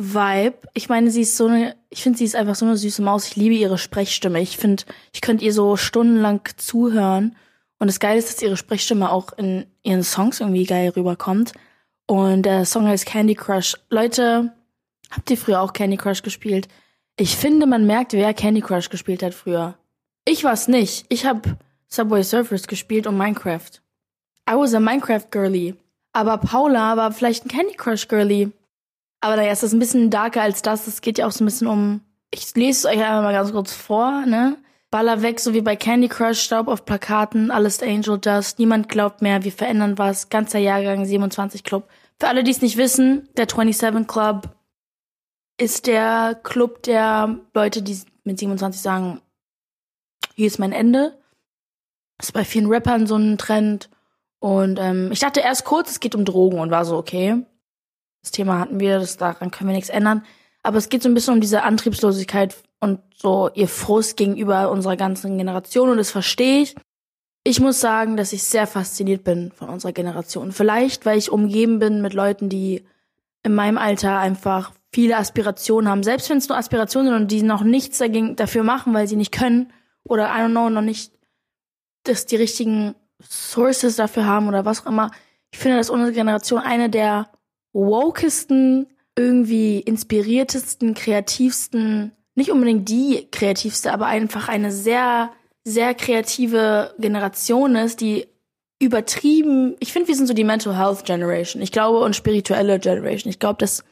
Vibe. 0.00 0.56
Ich 0.72 0.88
meine, 0.88 1.10
sie 1.10 1.22
ist 1.22 1.36
so 1.36 1.46
eine, 1.46 1.76
ich 1.90 2.02
finde, 2.02 2.18
sie 2.18 2.24
ist 2.24 2.34
einfach 2.34 2.54
so 2.54 2.64
eine 2.64 2.76
süße 2.76 3.02
Maus. 3.02 3.26
Ich 3.26 3.36
liebe 3.36 3.54
ihre 3.54 3.76
Sprechstimme. 3.76 4.40
Ich 4.40 4.56
finde, 4.56 4.84
ich 5.12 5.20
könnte 5.20 5.44
ihr 5.44 5.52
so 5.52 5.76
stundenlang 5.76 6.40
zuhören. 6.56 7.36
Und 7.78 7.86
das 7.86 8.00
Geile 8.00 8.18
ist, 8.18 8.28
dass 8.28 8.42
ihre 8.42 8.56
Sprechstimme 8.56 9.12
auch 9.12 9.32
in 9.36 9.66
ihren 9.82 10.02
Songs 10.02 10.40
irgendwie 10.40 10.64
geil 10.64 10.90
rüberkommt. 10.96 11.52
Und 12.06 12.42
der 12.42 12.64
Song 12.64 12.86
heißt 12.86 13.04
Candy 13.04 13.34
Crush. 13.34 13.76
Leute, 13.90 14.52
habt 15.10 15.30
ihr 15.30 15.36
früher 15.36 15.60
auch 15.60 15.74
Candy 15.74 15.98
Crush 15.98 16.22
gespielt? 16.22 16.68
Ich 17.18 17.36
finde, 17.36 17.66
man 17.66 17.86
merkt, 17.86 18.14
wer 18.14 18.32
Candy 18.32 18.62
Crush 18.62 18.88
gespielt 18.88 19.22
hat 19.22 19.34
früher. 19.34 19.74
Ich 20.24 20.44
war's 20.44 20.66
nicht. 20.66 21.04
Ich 21.10 21.26
habe 21.26 21.58
Subway 21.88 22.22
Surfers 22.22 22.66
gespielt 22.66 23.06
und 23.06 23.18
Minecraft. 23.18 23.82
I 24.48 24.54
was 24.54 24.72
a 24.72 24.80
Minecraft 24.80 25.30
Girlie. 25.30 25.74
Aber 26.12 26.38
Paula 26.38 26.96
war 26.96 27.12
vielleicht 27.12 27.44
ein 27.44 27.48
Candy 27.48 27.74
Crush 27.74 28.08
Girlie. 28.08 28.50
Aber 29.20 29.36
naja, 29.36 29.50
es 29.50 29.62
ist 29.62 29.72
ein 29.72 29.78
bisschen 29.78 30.10
darker 30.10 30.42
als 30.42 30.62
das. 30.62 30.86
Es 30.86 31.00
geht 31.00 31.18
ja 31.18 31.26
auch 31.26 31.32
so 31.32 31.44
ein 31.44 31.46
bisschen 31.46 31.66
um. 31.66 32.00
Ich 32.30 32.54
lese 32.54 32.88
es 32.88 32.94
euch 32.94 33.02
einmal 33.04 33.22
mal 33.22 33.32
ganz 33.32 33.52
kurz 33.52 33.72
vor, 33.72 34.24
ne? 34.26 34.56
Baller 34.90 35.22
weg, 35.22 35.38
so 35.38 35.54
wie 35.54 35.60
bei 35.60 35.76
Candy 35.76 36.08
Crush, 36.08 36.40
Staub 36.40 36.66
auf 36.66 36.84
Plakaten, 36.84 37.52
alles 37.52 37.80
Angel 37.80 38.18
Dust, 38.18 38.58
niemand 38.58 38.88
glaubt 38.88 39.22
mehr, 39.22 39.44
wir 39.44 39.52
verändern 39.52 39.98
was, 39.98 40.30
ganzer 40.30 40.58
Jahrgang 40.58 41.04
27 41.04 41.62
Club. 41.62 41.88
Für 42.18 42.26
alle, 42.26 42.42
die 42.42 42.50
es 42.50 42.60
nicht 42.60 42.76
wissen, 42.76 43.28
der 43.36 43.46
27 43.48 44.08
Club 44.08 44.48
ist 45.58 45.86
der 45.86 46.40
Club 46.42 46.82
der 46.82 47.38
Leute, 47.54 47.82
die 47.82 48.00
mit 48.24 48.38
27 48.38 48.80
sagen, 48.80 49.20
hier 50.34 50.46
ist 50.46 50.58
mein 50.58 50.72
Ende. 50.72 51.18
Das 52.18 52.28
ist 52.28 52.32
bei 52.32 52.44
vielen 52.44 52.66
Rappern 52.66 53.06
so 53.06 53.16
ein 53.16 53.38
Trend. 53.38 53.90
Und 54.40 54.78
ähm, 54.80 55.12
ich 55.12 55.20
dachte 55.20 55.40
erst 55.40 55.64
kurz, 55.64 55.90
es 55.90 56.00
geht 56.00 56.14
um 56.14 56.24
Drogen 56.24 56.58
und 56.58 56.70
war 56.70 56.84
so, 56.84 56.96
okay. 56.96 57.44
Das 58.22 58.30
Thema 58.30 58.58
hatten 58.58 58.80
wir, 58.80 58.98
das, 58.98 59.16
daran 59.16 59.50
können 59.50 59.70
wir 59.70 59.74
nichts 59.74 59.90
ändern. 59.90 60.24
Aber 60.62 60.78
es 60.78 60.88
geht 60.88 61.02
so 61.02 61.08
ein 61.08 61.14
bisschen 61.14 61.34
um 61.34 61.40
diese 61.40 61.62
Antriebslosigkeit 61.62 62.56
und 62.80 63.00
so 63.16 63.50
ihr 63.54 63.68
Frust 63.68 64.16
gegenüber 64.16 64.70
unserer 64.70 64.96
ganzen 64.96 65.38
Generation 65.38 65.90
und 65.90 65.96
das 65.96 66.10
verstehe 66.10 66.62
ich. 66.62 66.74
Ich 67.44 67.60
muss 67.60 67.80
sagen, 67.80 68.18
dass 68.18 68.34
ich 68.34 68.42
sehr 68.42 68.66
fasziniert 68.66 69.24
bin 69.24 69.50
von 69.52 69.70
unserer 69.70 69.92
Generation. 69.92 70.52
Vielleicht, 70.52 71.06
weil 71.06 71.16
ich 71.16 71.30
umgeben 71.30 71.78
bin 71.78 72.02
mit 72.02 72.12
Leuten, 72.12 72.50
die 72.50 72.84
in 73.42 73.54
meinem 73.54 73.78
Alter 73.78 74.18
einfach 74.18 74.72
viele 74.92 75.16
Aspirationen 75.16 75.90
haben. 75.90 76.02
Selbst 76.02 76.28
wenn 76.28 76.36
es 76.36 76.48
nur 76.48 76.58
Aspirationen 76.58 77.12
sind 77.12 77.22
und 77.22 77.30
die 77.30 77.42
noch 77.42 77.62
nichts 77.62 77.98
dagegen, 77.98 78.36
dafür 78.36 78.62
machen, 78.62 78.92
weil 78.92 79.08
sie 79.08 79.16
nicht 79.16 79.32
können 79.32 79.72
oder 80.04 80.26
I 80.26 80.40
don't 80.40 80.50
know, 80.50 80.68
noch 80.68 80.82
nicht 80.82 81.12
dass 82.04 82.26
die 82.26 82.36
richtigen 82.36 82.94
Sources 83.22 83.96
dafür 83.96 84.26
haben 84.26 84.48
oder 84.48 84.64
was 84.64 84.82
auch 84.82 84.90
immer. 84.90 85.10
Ich 85.52 85.58
finde, 85.58 85.76
dass 85.76 85.90
unsere 85.90 86.12
Generation 86.12 86.60
eine 86.60 86.88
der 86.88 87.28
wokesten, 87.72 88.86
irgendwie 89.16 89.80
inspiriertesten, 89.80 90.94
kreativsten, 90.94 92.12
nicht 92.34 92.50
unbedingt 92.50 92.88
die 92.88 93.28
kreativste, 93.30 93.92
aber 93.92 94.06
einfach 94.06 94.48
eine 94.48 94.72
sehr, 94.72 95.30
sehr 95.64 95.94
kreative 95.94 96.94
Generation 96.98 97.76
ist, 97.76 98.00
die 98.00 98.26
übertrieben, 98.80 99.76
ich 99.78 99.92
finde, 99.92 100.08
wir 100.08 100.16
sind 100.16 100.26
so 100.26 100.32
die 100.32 100.44
Mental 100.44 100.76
Health 100.76 101.04
Generation. 101.04 101.62
Ich 101.62 101.70
glaube, 101.70 102.00
und 102.00 102.16
spirituelle 102.16 102.78
Generation. 102.78 103.30
Ich 103.30 103.38
glaube, 103.38 103.58
dass 103.58 103.84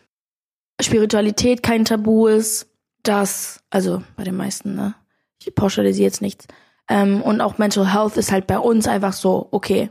Spiritualität 0.81 1.63
kein 1.63 1.85
Tabu 1.85 2.27
ist, 2.27 2.69
dass, 3.03 3.61
also 3.71 4.03
bei 4.17 4.25
den 4.25 4.37
meisten, 4.37 4.75
ne? 4.75 4.95
Ich 5.41 5.55
pauschalisiere 5.55 6.07
jetzt 6.07 6.23
nichts, 6.23 6.47
ähm, 6.89 7.23
und 7.23 7.41
auch 7.41 7.59
Mental 7.59 7.93
Health 7.93 8.17
ist 8.17 8.33
halt 8.33 8.47
bei 8.47 8.59
uns 8.59 8.89
einfach 8.89 9.13
so, 9.13 9.49
okay. 9.51 9.91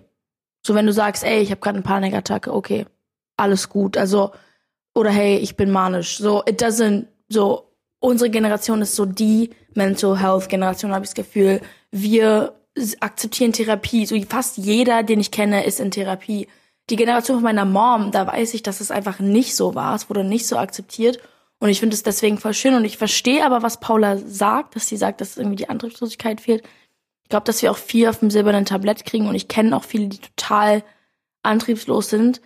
So 0.65 0.73
wenn 0.75 0.87
du 0.87 0.93
sagst, 0.93 1.23
ey, 1.23 1.41
ich 1.41 1.51
habe 1.51 1.61
gerade 1.61 1.75
eine 1.75 1.83
Panikattacke, 1.83 2.53
okay, 2.53 2.85
alles 3.37 3.69
gut. 3.69 3.97
Also 3.97 4.31
oder 4.97 5.11
hey, 5.11 5.37
ich 5.37 5.55
bin 5.55 5.69
manisch. 5.69 6.17
So, 6.17 6.43
it 6.47 6.61
doesn't, 6.61 7.05
so, 7.29 7.71
unsere 7.99 8.31
Generation 8.31 8.81
ist 8.81 8.95
so 8.95 9.05
die 9.05 9.51
Mental 9.75 10.19
Health 10.19 10.49
Generation, 10.49 10.91
habe 10.91 11.05
ich 11.05 11.11
das 11.11 11.15
Gefühl. 11.15 11.61
Wir 11.91 12.55
akzeptieren 12.99 13.53
Therapie. 13.53 14.07
So 14.07 14.19
fast 14.27 14.57
jeder, 14.57 15.03
den 15.03 15.19
ich 15.19 15.29
kenne, 15.29 15.65
ist 15.65 15.79
in 15.79 15.91
Therapie. 15.91 16.47
Die 16.89 16.95
Generation 16.95 17.37
von 17.37 17.43
meiner 17.43 17.65
Mom, 17.65 18.11
da 18.11 18.25
weiß 18.25 18.55
ich, 18.55 18.63
dass 18.63 18.81
es 18.81 18.89
einfach 18.89 19.19
nicht 19.19 19.55
so 19.55 19.75
war. 19.75 19.93
Es 19.93 20.09
wurde 20.09 20.23
nicht 20.23 20.47
so 20.47 20.57
akzeptiert. 20.57 21.19
Und 21.59 21.69
ich 21.69 21.79
finde 21.79 21.93
es 21.93 22.01
deswegen 22.01 22.39
voll 22.39 22.55
schön. 22.55 22.73
Und 22.73 22.85
ich 22.85 22.97
verstehe 22.97 23.45
aber, 23.45 23.61
was 23.61 23.79
Paula 23.79 24.17
sagt, 24.17 24.75
dass 24.75 24.87
sie 24.87 24.97
sagt, 24.97 25.21
dass 25.21 25.37
irgendwie 25.37 25.57
die 25.57 25.69
Antriebslosigkeit 25.69 26.41
fehlt. 26.41 26.63
Ich 27.21 27.29
glaube, 27.29 27.45
dass 27.45 27.61
wir 27.61 27.69
auch 27.69 27.77
viel 27.77 28.07
auf 28.07 28.19
dem 28.19 28.31
silbernen 28.31 28.65
Tablett 28.65 29.05
kriegen. 29.05 29.27
Und 29.27 29.35
ich 29.35 29.47
kenne 29.47 29.75
auch 29.75 29.83
viele, 29.83 30.07
die 30.07 30.19
total 30.19 30.83
antriebslos 31.43 32.09
sind. 32.09 32.41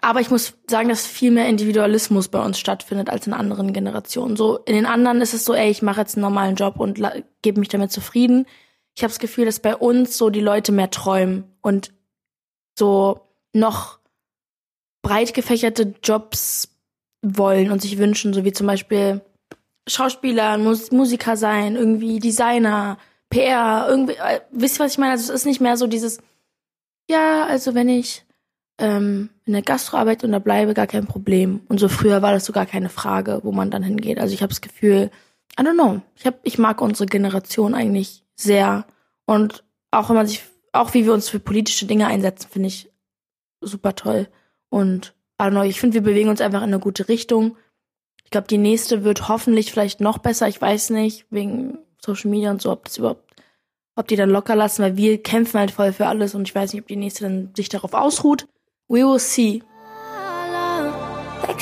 Aber 0.00 0.20
ich 0.20 0.30
muss 0.30 0.54
sagen, 0.68 0.88
dass 0.88 1.06
viel 1.06 1.30
mehr 1.30 1.48
Individualismus 1.48 2.28
bei 2.28 2.44
uns 2.44 2.58
stattfindet 2.58 3.10
als 3.10 3.26
in 3.26 3.32
anderen 3.32 3.72
Generationen. 3.72 4.36
So 4.36 4.58
in 4.58 4.74
den 4.74 4.86
anderen 4.86 5.20
ist 5.20 5.34
es 5.34 5.44
so, 5.44 5.54
ey, 5.54 5.70
ich 5.70 5.82
mache 5.82 6.00
jetzt 6.00 6.16
einen 6.16 6.22
normalen 6.22 6.56
Job 6.56 6.78
und 6.78 7.00
gebe 7.42 7.60
mich 7.60 7.68
damit 7.68 7.92
zufrieden. 7.92 8.46
Ich 8.96 9.02
habe 9.02 9.10
das 9.10 9.18
Gefühl, 9.18 9.44
dass 9.44 9.60
bei 9.60 9.76
uns 9.76 10.16
so 10.16 10.30
die 10.30 10.40
Leute 10.40 10.72
mehr 10.72 10.90
träumen 10.90 11.44
und 11.60 11.92
so 12.78 13.20
noch 13.52 13.98
breit 15.02 15.34
gefächerte 15.34 15.94
Jobs 16.02 16.68
wollen 17.22 17.70
und 17.70 17.82
sich 17.82 17.98
wünschen, 17.98 18.34
so 18.34 18.44
wie 18.44 18.52
zum 18.52 18.66
Beispiel 18.66 19.20
Schauspieler, 19.88 20.58
Mus 20.58 20.90
Musiker 20.90 21.36
sein, 21.36 21.76
irgendwie 21.76 22.18
Designer, 22.18 22.98
PR, 23.30 23.86
irgendwie, 23.88 24.14
äh, 24.14 24.40
wisst 24.50 24.78
ihr, 24.78 24.84
was 24.84 24.92
ich 24.92 24.98
meine? 24.98 25.12
Also 25.12 25.32
es 25.32 25.40
ist 25.40 25.46
nicht 25.46 25.60
mehr 25.60 25.76
so 25.76 25.86
dieses, 25.86 26.18
ja, 27.08 27.46
also 27.46 27.74
wenn 27.74 27.88
ich 27.88 28.24
ähm, 28.78 29.30
in 29.44 29.52
der 29.52 29.62
Gastroarbeit 29.62 30.24
und 30.24 30.32
da 30.32 30.38
bleibe, 30.38 30.74
gar 30.74 30.86
kein 30.86 31.06
Problem. 31.06 31.60
Und 31.68 31.78
so 31.78 31.88
früher 31.88 32.22
war 32.22 32.32
das 32.32 32.44
so 32.44 32.52
gar 32.52 32.66
keine 32.66 32.88
Frage, 32.88 33.40
wo 33.42 33.52
man 33.52 33.70
dann 33.70 33.82
hingeht. 33.82 34.18
Also 34.18 34.34
ich 34.34 34.42
habe 34.42 34.50
das 34.50 34.60
Gefühl, 34.60 35.10
I 35.58 35.62
don't 35.62 35.74
know, 35.74 36.00
ich, 36.16 36.26
hab, 36.26 36.38
ich 36.44 36.58
mag 36.58 36.80
unsere 36.80 37.06
Generation 37.06 37.74
eigentlich 37.74 38.24
sehr. 38.36 38.86
Und 39.26 39.64
auch 39.90 40.08
wenn 40.08 40.16
man 40.16 40.26
sich, 40.26 40.44
auch 40.72 40.94
wie 40.94 41.04
wir 41.04 41.12
uns 41.12 41.28
für 41.28 41.40
politische 41.40 41.86
Dinge 41.86 42.06
einsetzen, 42.06 42.48
finde 42.50 42.68
ich 42.68 42.90
super 43.60 43.96
toll. 43.96 44.28
Und 44.70 45.14
I 45.40 45.44
don't 45.44 45.50
know, 45.50 45.62
ich 45.62 45.80
finde, 45.80 45.94
wir 45.94 46.02
bewegen 46.02 46.28
uns 46.28 46.40
einfach 46.40 46.62
in 46.62 46.68
eine 46.68 46.78
gute 46.78 47.08
Richtung. 47.08 47.56
Ich 48.24 48.30
glaube, 48.30 48.46
die 48.46 48.58
nächste 48.58 49.02
wird 49.04 49.28
hoffentlich 49.28 49.72
vielleicht 49.72 50.00
noch 50.00 50.18
besser. 50.18 50.46
Ich 50.48 50.60
weiß 50.60 50.90
nicht, 50.90 51.26
wegen 51.30 51.78
Social 52.04 52.30
Media 52.30 52.50
und 52.50 52.62
so, 52.62 52.70
ob 52.70 52.84
das 52.84 52.98
überhaupt, 52.98 53.24
ob 53.96 54.06
die 54.06 54.16
dann 54.16 54.30
locker 54.30 54.54
lassen, 54.54 54.82
weil 54.82 54.96
wir 54.96 55.20
kämpfen 55.22 55.58
halt 55.58 55.72
voll 55.72 55.92
für 55.92 56.06
alles 56.06 56.34
und 56.34 56.46
ich 56.46 56.54
weiß 56.54 56.72
nicht, 56.72 56.82
ob 56.82 56.88
die 56.88 56.96
nächste 56.96 57.24
dann 57.24 57.50
sich 57.56 57.68
darauf 57.68 57.94
ausruht. 57.94 58.46
We 58.88 59.04
will 59.04 59.18
see. 59.18 59.62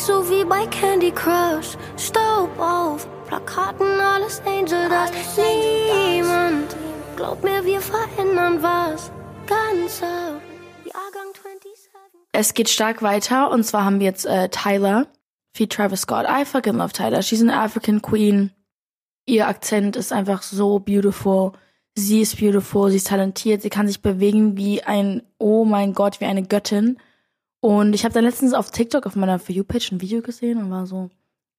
So 0.07 0.31
wie 0.31 0.45
bei 0.45 0.67
Candy 0.67 1.11
Crush, 1.11 1.77
Staub 1.97 2.57
auf, 2.61 3.09
Plakaten, 3.27 3.99
alles 3.99 4.41
Angel 4.47 4.89
das 4.89 5.11
Niemand 5.37 6.77
glaubt 7.17 7.43
mir, 7.43 7.65
wir 7.65 7.81
verändern 7.81 8.63
was. 8.63 9.11
Ganz 9.49 10.01
auf, 10.01 10.41
Jahrgang 10.85 11.33
27. 11.35 12.21
Es 12.31 12.55
geht 12.55 12.69
stark 12.69 13.03
weiter 13.03 13.51
und 13.51 13.65
zwar 13.65 13.85
haben 13.85 13.99
wir 13.99 14.07
jetzt 14.07 14.27
äh, 14.27 14.49
Tyler, 14.49 15.09
wie 15.55 15.67
Travis 15.67 16.03
Scott. 16.03 16.27
I 16.29 16.45
fucking 16.45 16.77
love 16.77 16.93
Tyler. 16.93 17.23
She's 17.23 17.43
an 17.43 17.51
African 17.51 18.01
Queen. 18.01 18.53
Ihr 19.25 19.49
Akzent 19.49 19.97
ist 19.97 20.13
einfach 20.13 20.43
so 20.43 20.79
beautiful. 20.79 21.51
Sie 21.97 22.21
ist 22.21 22.39
beautiful, 22.39 22.91
sie 22.91 22.99
ist 22.99 23.09
talentiert, 23.09 23.63
sie 23.63 23.71
kann 23.71 23.89
sich 23.89 24.03
bewegen 24.03 24.57
wie 24.57 24.85
ein, 24.85 25.23
oh 25.39 25.65
mein 25.65 25.95
Gott, 25.95 26.21
wie 26.21 26.27
eine 26.27 26.45
Göttin. 26.45 26.99
Und 27.61 27.95
ich 27.95 28.05
habe 28.05 28.15
dann 28.15 28.25
letztens 28.25 28.55
auf 28.55 28.71
TikTok 28.71 29.07
auf 29.07 29.17
meiner 29.17 29.39
For 29.39 29.55
You-Page 29.55 29.93
ein 29.93 30.01
Video 30.01 30.23
gesehen 30.23 30.59
und 30.59 30.71
war 30.71 30.87
so, 30.87 31.11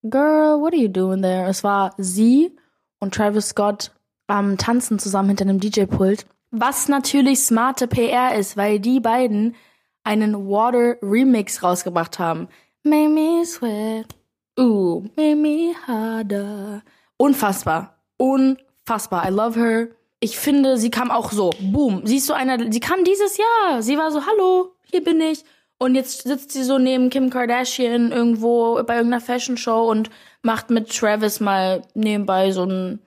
Girl, 0.03 0.61
what 0.61 0.73
are 0.73 0.81
you 0.81 0.87
doing 0.87 1.21
there? 1.21 1.49
Es 1.49 1.63
war 1.63 1.93
sie 1.97 2.55
und 2.99 3.13
Travis 3.13 3.49
Scott 3.49 3.91
am 4.27 4.57
Tanzen 4.57 4.99
zusammen 4.99 5.29
hinter 5.29 5.45
einem 5.45 5.59
DJ-Pult. 5.59 6.25
Was 6.51 6.87
natürlich 6.87 7.39
smarte 7.39 7.87
PR 7.87 8.35
ist, 8.35 8.55
weil 8.55 8.79
die 8.79 8.99
beiden 8.99 9.55
einen 10.03 10.47
Water 10.47 10.95
Remix 11.01 11.61
rausgebracht 11.61 12.19
haben. 12.19 12.47
Make 12.83 13.09
me 13.09 13.45
sweat. 13.45 14.15
Ooh, 14.59 15.03
make 15.15 15.35
me 15.35 15.73
harder. 15.85 16.81
Unfassbar. 17.17 17.97
Unfassbar. 18.17 19.27
I 19.27 19.31
love 19.31 19.59
her. 19.59 19.89
Ich 20.19 20.37
finde, 20.37 20.77
sie 20.77 20.89
kam 20.89 21.11
auch 21.11 21.31
so. 21.31 21.51
Boom. 21.59 22.05
Sie 22.05 22.17
ist 22.17 22.27
so 22.27 22.33
einer, 22.33 22.71
sie 22.71 22.79
kam 22.79 23.03
dieses 23.03 23.37
Jahr. 23.37 23.81
Sie 23.81 23.97
war 23.97 24.11
so, 24.11 24.25
hallo, 24.25 24.71
hier 24.83 25.03
bin 25.03 25.19
ich. 25.19 25.43
Und 25.79 25.95
jetzt 25.95 26.23
sitzt 26.23 26.51
sie 26.51 26.63
so 26.63 26.79
neben 26.79 27.09
Kim 27.09 27.29
Kardashian 27.29 28.11
irgendwo 28.11 28.81
bei 28.83 28.95
irgendeiner 28.95 29.21
Fashion 29.21 29.57
Show 29.57 29.89
und 29.89 30.09
macht 30.41 30.69
mit 30.69 30.95
Travis 30.95 31.39
mal 31.39 31.83
nebenbei 31.93 32.51
so 32.51 32.63
ein, 32.63 32.99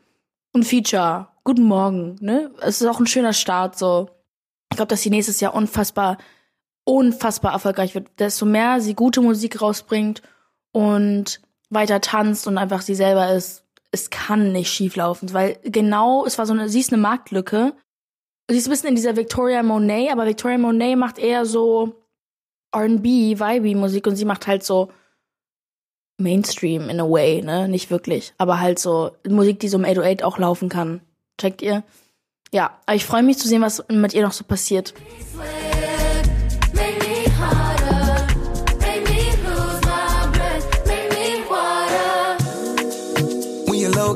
ein 0.54 0.62
Feature. 0.62 1.28
Guten 1.42 1.64
Morgen, 1.64 2.16
ne? 2.20 2.50
Es 2.60 2.80
ist 2.80 2.86
auch 2.86 3.00
ein 3.00 3.06
schöner 3.06 3.32
Start, 3.32 3.76
so. 3.76 4.10
Ich 4.70 4.76
glaube, 4.76 4.88
dass 4.88 5.02
sie 5.02 5.10
nächstes 5.10 5.40
Jahr 5.40 5.54
unfassbar, 5.54 6.18
unfassbar 6.84 7.52
erfolgreich 7.52 7.94
wird. 7.94 8.08
Desto 8.20 8.46
mehr 8.46 8.80
sie 8.80 8.94
gute 8.94 9.20
Musik 9.20 9.60
rausbringt 9.60 10.22
und 10.70 11.40
weiter 11.70 12.00
tanzt 12.00 12.46
und 12.46 12.56
einfach 12.56 12.82
sie 12.82 12.94
selber 12.94 13.32
ist, 13.32 13.64
es 13.90 14.10
kann 14.10 14.52
nicht 14.52 14.72
schief 14.72 14.94
laufen, 14.94 15.32
weil 15.32 15.58
genau, 15.64 16.24
es 16.24 16.38
war 16.38 16.46
so 16.46 16.52
eine, 16.52 16.68
sie 16.68 16.80
ist 16.80 16.92
eine 16.92 17.02
Marktlücke. 17.02 17.72
Sie 18.48 18.56
ist 18.56 18.66
ein 18.66 18.70
bisschen 18.70 18.88
in 18.90 18.96
dieser 18.96 19.16
Victoria 19.16 19.62
Monet, 19.62 20.12
aber 20.12 20.26
Victoria 20.26 20.58
Monet 20.58 20.96
macht 20.96 21.18
eher 21.18 21.46
so, 21.46 21.99
R&B, 22.72 23.38
Vibe 23.38 23.76
Musik 23.76 24.06
und 24.06 24.16
sie 24.16 24.24
macht 24.24 24.46
halt 24.46 24.62
so 24.62 24.90
Mainstream 26.18 26.88
in 26.88 27.00
a 27.00 27.08
way, 27.08 27.42
ne? 27.42 27.68
Nicht 27.68 27.90
wirklich, 27.90 28.34
aber 28.38 28.60
halt 28.60 28.78
so 28.78 29.12
Musik, 29.28 29.58
die 29.60 29.68
so 29.68 29.78
im 29.78 29.84
808 29.84 30.22
auch 30.22 30.38
laufen 30.38 30.68
kann. 30.68 31.00
Checkt 31.38 31.62
ihr? 31.62 31.82
Ja, 32.52 32.78
aber 32.86 32.96
ich 32.96 33.06
freue 33.06 33.22
mich 33.22 33.38
zu 33.38 33.48
sehen, 33.48 33.62
was 33.62 33.84
mit 33.88 34.12
ihr 34.12 34.22
noch 34.22 34.32
so 34.32 34.44
passiert. 34.44 34.94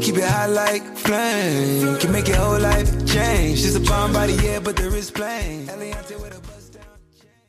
keep 0.05 0.17
it 0.17 0.25
high 0.25 0.47
like 0.47 0.83
flame. 0.99 1.99
Can 1.99 2.13
make 2.13 2.29
your 2.29 2.37
whole 2.37 2.59
life 2.59 2.91
change. 3.07 3.59
She's 3.61 3.77
a 3.77 3.81
bomb 3.81 4.13
body, 4.13 4.35
yeah, 4.35 4.61
but 4.61 4.77
there 4.77 4.95
is 4.95 5.11
flame. 5.11 5.69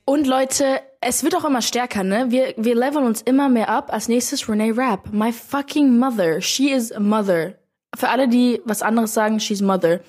Und 0.05 0.27
Leute, 0.27 0.81
es 1.07 1.23
wird 1.23 1.35
auch 1.35 1.45
immer 1.45 1.61
stärker, 1.61 2.03
ne? 2.03 2.31
Wir, 2.31 2.55
wir 2.57 2.73
leveln 2.73 3.05
uns 3.05 3.21
immer 3.21 3.47
mehr 3.47 3.69
ab. 3.69 3.93
Als 3.93 4.07
nächstes 4.07 4.49
Renee 4.49 4.71
Rapp. 4.71 5.13
My 5.13 5.31
fucking 5.31 5.99
mother. 5.99 6.41
She 6.41 6.71
is 6.71 6.91
a 6.91 6.99
mother. 6.99 7.53
Für 7.95 8.09
alle, 8.09 8.27
die 8.27 8.59
was 8.65 8.81
anderes 8.81 9.13
sagen, 9.13 9.39
she's 9.39 9.61
mother. 9.61 9.99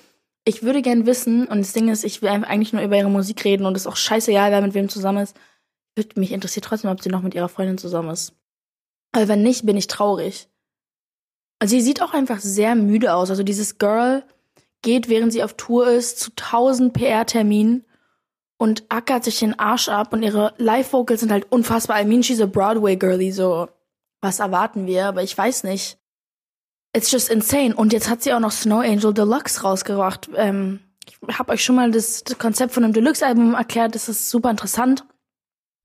Ich 0.43 0.63
würde 0.63 0.81
gern 0.81 1.05
wissen, 1.05 1.45
und 1.47 1.59
das 1.59 1.73
Ding 1.73 1.89
ist, 1.89 2.03
ich 2.03 2.21
will 2.21 2.29
eigentlich 2.29 2.73
nur 2.73 2.81
über 2.81 2.97
ihre 2.97 3.09
Musik 3.09 3.45
reden 3.45 3.65
und 3.65 3.75
es 3.75 3.83
ist 3.83 3.87
auch 3.87 3.95
scheißegal, 3.95 4.51
wer 4.51 4.61
mit 4.61 4.73
wem 4.73 4.89
zusammen 4.89 5.23
ist. 5.23 5.35
Würde 5.95 6.19
mich 6.19 6.31
interessiert 6.31 6.65
trotzdem, 6.65 6.89
ob 6.89 7.01
sie 7.01 7.09
noch 7.09 7.21
mit 7.21 7.35
ihrer 7.35 7.49
Freundin 7.49 7.77
zusammen 7.77 8.09
ist. 8.09 8.33
Aber 9.11 9.27
wenn 9.27 9.43
nicht, 9.43 9.65
bin 9.65 9.77
ich 9.77 9.87
traurig. 9.87 10.47
Also 11.59 11.75
sie 11.75 11.81
sieht 11.81 12.01
auch 12.01 12.13
einfach 12.13 12.39
sehr 12.39 12.75
müde 12.75 13.13
aus. 13.13 13.29
Also 13.29 13.43
dieses 13.43 13.77
Girl 13.77 14.23
geht, 14.81 15.09
während 15.09 15.31
sie 15.31 15.43
auf 15.43 15.53
Tour 15.53 15.89
ist, 15.89 16.19
zu 16.19 16.31
tausend 16.35 16.93
PR-Terminen 16.93 17.85
und 18.57 18.83
ackert 18.89 19.23
sich 19.23 19.39
den 19.39 19.57
Arsch 19.57 19.87
ab 19.87 20.13
und 20.13 20.23
ihre 20.23 20.53
Live-Vocals 20.57 21.19
sind 21.19 21.31
halt 21.31 21.51
unfassbar. 21.51 22.01
I 22.01 22.05
mean, 22.05 22.23
she's 22.23 22.41
a 22.41 22.45
Broadway-Girlie, 22.45 23.31
so. 23.31 23.67
Was 24.19 24.39
erwarten 24.39 24.87
wir? 24.87 25.05
Aber 25.05 25.21
ich 25.21 25.37
weiß 25.37 25.63
nicht. 25.63 25.99
It's 26.95 27.11
just 27.11 27.29
insane. 27.29 27.75
Und 27.75 27.93
jetzt 27.93 28.09
hat 28.09 28.23
sie 28.23 28.33
auch 28.33 28.39
noch 28.39 28.51
Snow 28.51 28.83
Angel 28.83 29.13
Deluxe 29.13 29.61
rausgebracht. 29.61 30.29
Ähm, 30.35 30.79
ich 31.05 31.17
habe 31.37 31.51
euch 31.53 31.63
schon 31.63 31.75
mal 31.75 31.91
das, 31.91 32.23
Konzept 32.39 32.73
von 32.73 32.83
einem 32.83 32.93
Deluxe-Album 32.93 33.53
erklärt. 33.53 33.93
Das 33.93 34.09
ist 34.09 34.29
super 34.29 34.49
interessant. 34.49 35.05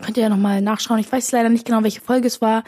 Könnt 0.03 0.17
ihr 0.17 0.23
ja 0.23 0.29
nochmal 0.31 0.63
nachschauen. 0.63 0.99
Ich 0.99 1.13
weiß 1.13 1.31
leider 1.33 1.51
nicht 1.51 1.67
genau, 1.67 1.83
welche 1.83 2.01
Folge 2.01 2.27
es 2.27 2.41
war. 2.41 2.65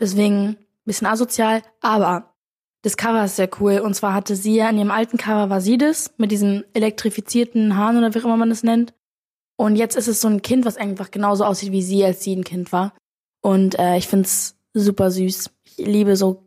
Deswegen 0.00 0.56
bisschen 0.86 1.06
asozial. 1.06 1.62
Aber 1.82 2.34
das 2.82 2.96
Cover 2.96 3.24
ist 3.24 3.36
sehr 3.36 3.50
cool. 3.60 3.80
Und 3.80 3.94
zwar 3.94 4.14
hatte 4.14 4.34
sie 4.34 4.56
ja 4.56 4.70
in 4.70 4.78
ihrem 4.78 4.90
alten 4.90 5.18
Cover 5.18 5.50
war 5.50 5.60
sie 5.60 5.76
das 5.76 6.14
mit 6.16 6.30
diesen 6.30 6.64
elektrifizierten 6.72 7.76
Haaren 7.76 7.98
oder 7.98 8.14
wie 8.14 8.20
auch 8.20 8.24
immer 8.24 8.36
man 8.38 8.50
das 8.50 8.62
nennt. 8.62 8.94
Und 9.56 9.76
jetzt 9.76 9.96
ist 9.96 10.08
es 10.08 10.20
so 10.20 10.28
ein 10.28 10.42
Kind, 10.42 10.64
was 10.64 10.76
einfach 10.76 11.10
genauso 11.10 11.44
aussieht 11.44 11.72
wie 11.72 11.82
sie, 11.82 12.04
als 12.04 12.22
sie 12.22 12.36
ein 12.36 12.44
Kind 12.44 12.72
war. 12.72 12.92
Und 13.40 13.78
äh, 13.78 13.96
ich 13.96 14.06
find's 14.06 14.56
super 14.74 15.10
süß. 15.10 15.50
Ich 15.64 15.76
liebe 15.78 16.16
so 16.16 16.44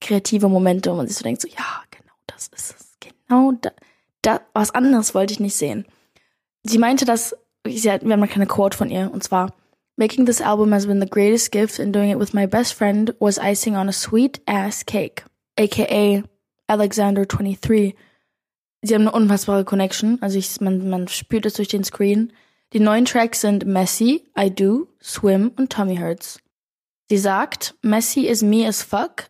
kreative 0.00 0.48
Momente, 0.48 0.90
wo 0.90 0.96
man 0.96 1.08
sich 1.08 1.16
so 1.16 1.24
denkt, 1.24 1.40
so, 1.40 1.48
ja, 1.48 1.82
genau 1.90 2.14
das 2.26 2.48
ist 2.48 2.74
es. 2.78 2.96
Genau 3.00 3.52
da, 3.52 3.70
da 4.22 4.40
was 4.52 4.72
anderes 4.72 5.14
wollte 5.14 5.32
ich 5.32 5.40
nicht 5.40 5.56
sehen. 5.56 5.86
Sie 6.62 6.78
meinte, 6.78 7.04
dass, 7.04 7.36
sie 7.66 7.90
hat, 7.90 8.04
wir 8.04 8.12
haben 8.12 8.20
mal 8.20 8.28
keine 8.28 8.46
Quote 8.46 8.76
von 8.76 8.90
ihr, 8.90 9.10
und 9.12 9.24
zwar, 9.24 9.52
Making 9.96 10.24
this 10.24 10.40
album 10.40 10.72
has 10.72 10.86
been 10.86 11.00
the 11.00 11.08
greatest 11.08 11.52
gift 11.52 11.78
and 11.78 11.94
doing 11.94 12.10
it 12.10 12.18
with 12.18 12.32
my 12.32 12.46
best 12.46 12.72
friend 12.72 13.14
was 13.20 13.38
icing 13.38 13.76
on 13.76 13.88
a 13.88 13.92
sweet 13.92 14.40
ass 14.46 14.86
cake, 14.86 15.24
aka 15.58 16.22
Alexander 16.66 17.26
23. 17.26 17.94
Sie 18.82 18.94
haben 18.94 19.02
eine 19.02 19.12
unfassbare 19.12 19.64
Connection, 19.64 20.18
also 20.22 20.38
ich, 20.38 20.60
man, 20.60 20.88
man 20.88 21.08
spürt 21.08 21.44
es 21.44 21.54
durch 21.54 21.68
den 21.68 21.84
Screen. 21.84 22.32
Die 22.72 22.80
neuen 22.80 23.04
Tracks 23.04 23.42
sind 23.42 23.66
Messy, 23.66 24.24
I 24.38 24.48
Do, 24.48 24.88
Swim 25.02 25.52
und 25.56 25.70
Tommy 25.70 25.96
Hurts. 25.96 26.40
Sie 27.10 27.18
sagt, 27.18 27.74
Messy 27.82 28.26
is 28.26 28.42
me 28.42 28.66
as 28.66 28.82
fuck, 28.82 29.28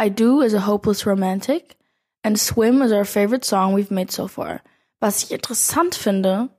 I 0.00 0.08
do 0.08 0.40
is 0.40 0.54
a 0.54 0.66
hopeless 0.66 1.04
romantic, 1.04 1.76
and 2.22 2.38
Swim 2.38 2.82
is 2.82 2.92
our 2.92 3.04
favorite 3.04 3.44
song 3.44 3.74
we've 3.74 3.90
made 3.90 4.12
so 4.12 4.28
far. 4.28 4.60
Was 5.00 5.24
ich 5.24 5.32
interessant 5.32 5.96
finde, 5.96 6.50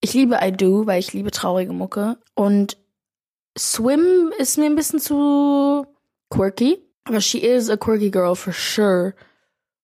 ich 0.00 0.14
liebe 0.14 0.38
I 0.40 0.52
do, 0.52 0.86
weil 0.86 1.00
ich 1.00 1.12
liebe 1.12 1.32
traurige 1.32 1.72
Mucke. 1.72 2.18
Und 2.34 2.76
Swim 3.58 4.32
ist 4.38 4.58
mir 4.58 4.66
ein 4.66 4.76
bisschen 4.76 5.00
zu 5.00 5.86
quirky. 6.30 6.78
Aber 7.04 7.20
she 7.20 7.38
is 7.38 7.68
a 7.68 7.76
quirky 7.76 8.10
girl 8.10 8.36
for 8.36 8.52
sure. 8.52 9.14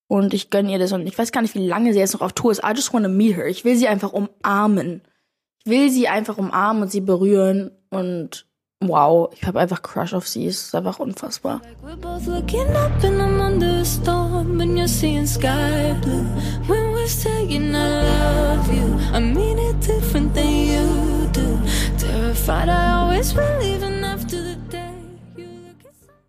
Und 0.08 0.32
ich 0.34 0.50
gönne 0.50 0.70
ihr 0.70 0.78
das. 0.78 0.92
Und 0.92 1.06
ich 1.06 1.18
weiß 1.18 1.32
gar 1.32 1.42
nicht, 1.42 1.54
wie 1.54 1.66
lange 1.66 1.92
sie 1.92 1.98
jetzt 1.98 2.14
noch 2.14 2.22
auf 2.22 2.32
Tour 2.32 2.52
ist. 2.52 2.62
I 2.62 2.72
just 2.74 2.94
wanna 2.94 3.08
meet 3.08 3.36
her. 3.36 3.46
Ich 3.46 3.64
will 3.64 3.76
sie 3.76 3.88
einfach 3.88 4.12
umarmen. 4.12 5.02
Ich 5.66 5.72
will 5.72 5.90
sie 5.90 6.06
einfach 6.06 6.38
umarmen 6.38 6.84
und 6.84 6.92
sie 6.92 7.00
berühren. 7.00 7.72
Und 7.90 8.46
wow, 8.78 9.28
ich 9.34 9.44
habe 9.44 9.58
einfach 9.58 9.82
Crush 9.82 10.14
auf 10.14 10.28
sie. 10.28 10.46
Es 10.46 10.68
ist 10.68 10.74
einfach 10.76 11.00
unfassbar. 11.00 11.60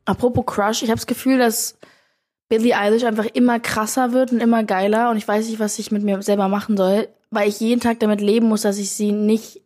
Apropos 0.05 0.45
Crush, 0.47 0.81
ich 0.81 0.89
habe 0.89 0.97
das 0.97 1.05
Gefühl, 1.05 1.37
dass 1.37 1.77
Billie 2.49 2.75
Eilish 2.75 3.03
einfach 3.03 3.25
immer 3.25 3.59
krasser 3.59 4.13
wird 4.13 4.31
und 4.31 4.39
immer 4.39 4.63
geiler 4.63 5.11
und 5.11 5.17
ich 5.17 5.27
weiß 5.27 5.47
nicht, 5.47 5.59
was 5.59 5.77
ich 5.77 5.91
mit 5.91 6.01
mir 6.01 6.23
selber 6.23 6.47
machen 6.47 6.75
soll, 6.75 7.07
weil 7.29 7.49
ich 7.49 7.59
jeden 7.59 7.81
Tag 7.81 7.99
damit 7.99 8.21
leben 8.21 8.47
muss, 8.47 8.61
dass 8.61 8.77
ich 8.77 8.91
sie 8.91 9.11
nicht 9.11 9.61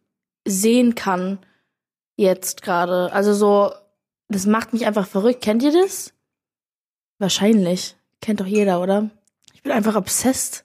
sehen 0.45 0.95
kann 0.95 1.39
jetzt 2.17 2.61
gerade. 2.61 3.11
Also 3.13 3.33
so, 3.33 3.71
das 4.29 4.45
macht 4.45 4.73
mich 4.73 4.85
einfach 4.85 5.07
verrückt. 5.07 5.41
Kennt 5.41 5.63
ihr 5.63 5.71
das? 5.71 6.13
Wahrscheinlich. 7.19 7.95
Kennt 8.21 8.39
doch 8.39 8.45
jeder, 8.45 8.81
oder? 8.81 9.09
Ich 9.53 9.63
bin 9.63 9.71
einfach 9.71 9.95
obsessed. 9.95 10.63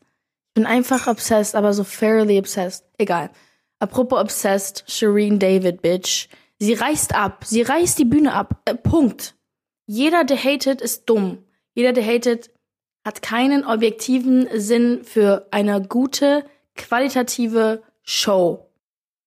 Ich 0.49 0.55
bin 0.55 0.67
einfach 0.67 1.07
obsessed, 1.07 1.55
aber 1.55 1.73
so 1.73 1.85
fairly 1.85 2.39
obsessed. 2.39 2.85
Egal. 2.99 3.31
Apropos 3.79 4.21
obsessed, 4.21 4.85
Shireen 4.87 5.39
David, 5.39 5.83
Bitch. 5.83 6.29
Sie 6.59 6.73
reißt 6.73 7.15
ab. 7.15 7.45
Sie 7.45 7.63
reißt 7.63 7.99
die 7.99 8.07
Bühne 8.07 8.33
ab. 8.33 8.63
Äh, 8.65 8.75
Punkt. 8.75 9.35
Jeder, 9.87 10.25
der 10.25 10.43
hatet, 10.43 10.81
ist 10.81 11.05
dumm. 11.09 11.45
Jeder, 11.75 11.93
der 11.93 12.05
hatet, 12.05 12.51
hat 13.05 13.23
keinen 13.23 13.65
objektiven 13.65 14.49
Sinn 14.55 15.05
für 15.05 15.47
eine 15.51 15.83
gute, 15.83 16.45
qualitative 16.77 17.83
Show. 18.03 18.69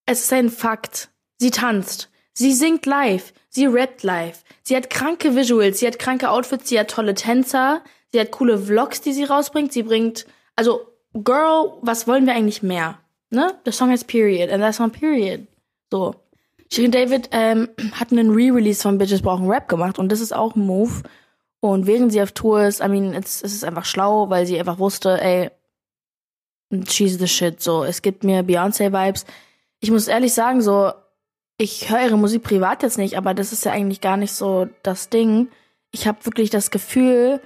Es 0.05 0.21
ist 0.21 0.33
ein 0.33 0.49
Fakt. 0.49 1.09
Sie 1.37 1.51
tanzt. 1.51 2.09
Sie 2.33 2.53
singt 2.53 2.85
live. 2.85 3.33
Sie 3.49 3.65
rappt 3.65 4.03
live. 4.03 4.43
Sie 4.63 4.75
hat 4.75 4.89
kranke 4.89 5.35
Visuals. 5.35 5.79
Sie 5.79 5.87
hat 5.87 5.99
kranke 5.99 6.29
Outfits. 6.29 6.69
Sie 6.69 6.79
hat 6.79 6.89
tolle 6.89 7.13
Tänzer. 7.13 7.83
Sie 8.11 8.19
hat 8.19 8.31
coole 8.31 8.57
Vlogs, 8.57 9.01
die 9.01 9.13
sie 9.13 9.23
rausbringt. 9.23 9.73
Sie 9.73 9.83
bringt, 9.83 10.25
also, 10.55 10.81
Girl, 11.13 11.73
was 11.81 12.07
wollen 12.07 12.25
wir 12.25 12.33
eigentlich 12.33 12.61
mehr? 12.61 12.99
Ne? 13.31 13.53
The 13.65 13.71
song 13.71 13.91
has 13.91 14.03
period. 14.03 14.49
And 14.49 14.61
that's 14.61 14.79
on 14.79 14.91
period. 14.91 15.47
So. 15.91 16.15
Shirin 16.71 16.91
David 16.91 17.29
ähm, 17.31 17.69
hat 17.93 18.11
einen 18.11 18.31
Re-Release 18.31 18.81
von 18.81 18.99
Bitches 18.99 19.23
brauchen 19.23 19.49
Rap 19.49 19.67
gemacht 19.67 19.97
und 19.97 20.11
das 20.11 20.19
ist 20.19 20.35
auch 20.35 20.55
ein 20.55 20.65
Move. 20.65 21.01
Und 21.61 21.87
während 21.87 22.11
sie 22.11 22.21
auf 22.21 22.31
Tour 22.31 22.63
ist, 22.63 22.79
I 22.79 22.87
mean, 22.87 23.13
es, 23.13 23.41
es 23.41 23.53
ist 23.53 23.63
einfach 23.63 23.85
schlau, 23.85 24.29
weil 24.29 24.45
sie 24.45 24.59
einfach 24.59 24.79
wusste, 24.79 25.19
ey, 25.19 25.49
she's 26.87 27.17
the 27.17 27.27
shit. 27.27 27.61
So, 27.61 27.83
es 27.83 28.01
gibt 28.01 28.23
mir 28.23 28.43
Beyoncé-Vibes. 28.43 29.25
Ich 29.79 29.91
muss 29.91 30.07
ehrlich 30.07 30.33
sagen, 30.33 30.61
so, 30.61 30.91
ich 31.57 31.89
höre 31.89 32.05
ihre 32.05 32.17
Musik 32.17 32.43
privat 32.43 32.83
jetzt 32.83 32.97
nicht, 32.97 33.17
aber 33.17 33.33
das 33.33 33.51
ist 33.51 33.65
ja 33.65 33.71
eigentlich 33.71 34.01
gar 34.01 34.17
nicht 34.17 34.31
so 34.31 34.67
das 34.83 35.09
Ding. 35.09 35.49
Ich 35.91 36.07
habe 36.07 36.25
wirklich 36.25 36.49
das 36.49 36.71
Gefühl, 36.71 37.41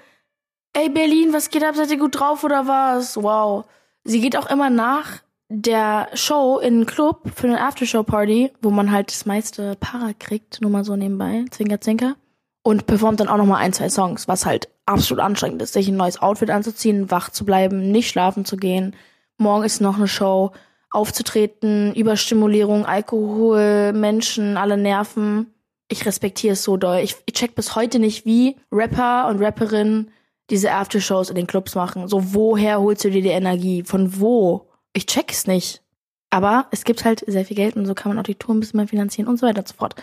ey 0.73 0.89
Berlin, 0.89 1.33
was 1.33 1.49
geht 1.49 1.63
ab? 1.63 1.75
Seid 1.75 1.91
ihr 1.91 1.97
gut 1.97 2.19
drauf 2.19 2.43
oder 2.43 2.67
was? 2.67 3.17
Wow. 3.17 3.65
Sie 4.03 4.21
geht 4.21 4.38
auch 4.38 4.49
immer 4.49 4.69
nach 4.69 5.23
der 5.49 6.09
Show 6.13 6.59
in 6.59 6.79
den 6.79 6.86
Club 6.86 7.31
für 7.36 7.47
eine 7.47 7.62
Aftershow-Party, 7.62 8.51
wo 8.62 8.69
man 8.69 8.91
halt 8.91 9.09
das 9.09 9.25
meiste 9.25 9.75
Para 9.79 10.13
kriegt, 10.17 10.62
nur 10.62 10.71
mal 10.71 10.83
so 10.83 10.95
nebenbei, 10.95 11.45
Zwinker, 11.51 11.79
Zwinker. 11.79 12.15
Und 12.63 12.86
performt 12.86 13.19
dann 13.19 13.27
auch 13.27 13.38
nochmal 13.38 13.62
ein, 13.62 13.73
zwei 13.73 13.89
Songs, 13.89 14.27
was 14.27 14.45
halt 14.45 14.69
absolut 14.86 15.23
anstrengend 15.23 15.62
ist, 15.62 15.73
sich 15.73 15.88
ein 15.89 15.97
neues 15.97 16.21
Outfit 16.21 16.49
anzuziehen, 16.49 17.12
wach 17.12 17.29
zu 17.29 17.45
bleiben, 17.45 17.91
nicht 17.91 18.09
schlafen 18.09 18.45
zu 18.45 18.57
gehen. 18.57 18.95
Morgen 19.38 19.63
ist 19.63 19.82
noch 19.82 19.98
eine 19.98 20.08
Show, 20.08 20.52
aufzutreten, 20.91 21.93
Überstimulierung, 21.96 22.86
Alkohol, 22.86 23.93
Menschen, 23.93 24.58
alle 24.58 24.78
Nerven. 24.78 25.54
Ich 25.89 26.06
respektiere 26.06 26.54
es 26.54 26.63
so 26.63 26.78
doll. 26.78 27.00
Ich, 27.00 27.15
ich 27.26 27.34
check 27.34 27.56
bis 27.56 27.76
heute 27.76 28.00
nicht, 28.00 28.26
wie 28.26 28.58
Rapper 28.72 29.28
und 29.28 29.41
Rapperinnen 29.41 30.12
diese 30.50 30.72
Aftershows 30.72 31.30
in 31.30 31.36
den 31.36 31.48
Clubs 31.48 31.76
machen. 31.76 32.08
So, 32.08 32.34
woher 32.34 32.80
holst 32.80 33.04
du 33.04 33.10
dir 33.10 33.22
die 33.22 33.30
Energie? 33.30 33.84
Von 33.84 34.19
wo? 34.19 34.69
Ich 34.93 35.08
check's 35.08 35.48
nicht. 35.48 35.82
Aber 36.30 36.67
es 36.72 36.84
gibt 36.84 37.06
halt 37.06 37.24
sehr 37.28 37.46
viel 37.46 37.56
Geld 37.56 37.76
und 37.76 37.86
so 37.86 37.93
kann 37.93 38.10
man 38.10 38.19
auch 38.19 38.24
die 38.24 38.36
Tour 38.36 38.56
ein 38.56 38.60
bisschen 38.60 38.78
mehr 38.78 38.88
finanzieren 38.88 39.28
und 39.28 39.38
so 39.38 39.46
weiter 39.46 39.60
und 39.60 39.67
so 39.67 39.76
fort. 39.76 39.96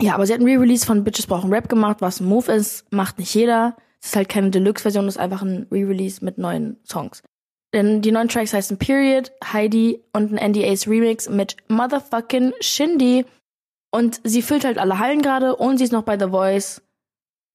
Ja, 0.00 0.14
aber 0.14 0.26
sie 0.26 0.32
hat 0.32 0.40
ein 0.40 0.46
Re-Release 0.46 0.84
von 0.84 1.04
Bitches 1.04 1.26
brauchen 1.26 1.52
Rap 1.52 1.68
gemacht, 1.68 1.98
was 2.00 2.20
ein 2.20 2.26
Move 2.26 2.52
ist, 2.52 2.90
macht 2.92 3.18
nicht 3.18 3.34
jeder. 3.34 3.76
Es 4.00 4.08
ist 4.08 4.16
halt 4.16 4.28
keine 4.28 4.50
Deluxe-Version, 4.50 5.06
es 5.06 5.14
ist 5.14 5.20
einfach 5.20 5.42
ein 5.42 5.66
Re-Release 5.70 6.24
mit 6.24 6.36
neuen 6.36 6.76
Songs. 6.84 7.22
Denn 7.74 8.02
die 8.02 8.12
neuen 8.12 8.28
Tracks 8.28 8.52
heißen 8.52 8.78
Period, 8.78 9.32
Heidi 9.52 10.00
und 10.12 10.32
ein 10.32 10.52
NDAs 10.52 10.86
Remix 10.86 11.28
mit 11.28 11.56
Motherfucking 11.68 12.54
Shindy. 12.60 13.26
Und 13.90 14.20
sie 14.22 14.42
füllt 14.42 14.64
halt 14.64 14.78
alle 14.78 15.00
Hallen 15.00 15.22
gerade 15.22 15.56
und 15.56 15.78
sie 15.78 15.84
ist 15.84 15.92
noch 15.92 16.04
bei 16.04 16.16
The 16.16 16.28
Voice. 16.28 16.82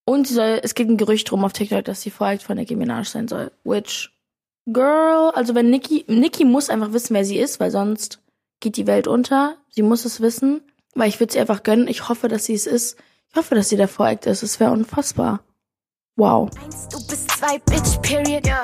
Und 0.06 0.28
sie 0.28 0.34
soll, 0.34 0.60
es 0.62 0.76
gibt 0.76 0.90
ein 0.90 0.98
Gerücht 0.98 1.32
drum 1.32 1.46
auf 1.46 1.54
TikTok, 1.54 1.86
dass 1.86 2.02
sie 2.02 2.10
folgt 2.12 2.44
von 2.44 2.58
Nicki 2.58 2.76
Minaj 2.76 3.06
sein 3.06 3.30
soll. 3.30 3.52
Which 3.64 4.10
Girl, 4.66 5.32
also 5.36 5.56
wenn 5.56 5.70
Nikki, 5.70 6.04
Nikki 6.08 6.44
muss 6.44 6.70
einfach 6.70 6.92
wissen, 6.92 7.14
wer 7.14 7.24
sie 7.24 7.40
ist, 7.40 7.62
weil 7.62 7.72
sonst 7.72 8.20
geht 8.60 8.76
die 8.76 8.88
Welt 8.88 9.08
unter. 9.08 9.56
Sie 9.70 9.84
muss 9.84 10.04
es 10.04 10.20
wissen, 10.20 10.62
weil 10.96 11.08
ich 11.08 11.20
würde 11.22 11.32
sie 11.32 11.40
einfach 11.40 11.64
gönnen. 11.64 11.88
Ich 11.88 12.10
hoffe, 12.10 12.28
dass 12.28 12.46
sie 12.46 12.56
es 12.56 12.68
ist. 12.68 12.98
Ich 13.30 13.38
hoffe, 13.38 13.56
dass 13.56 13.70
sie 13.70 13.78
der 13.78 13.88
Vorakt 13.88 14.26
ist. 14.26 14.44
Es 14.44 14.60
wäre 14.60 14.72
unfassbar. 14.72 15.42
Wow. 16.18 16.50
Eins, 16.62 16.90
du 16.90 16.98
bist 17.08 17.32
zwei, 17.32 17.58
Bitch, 17.60 18.02
period. 18.02 18.46
Ja. 18.46 18.62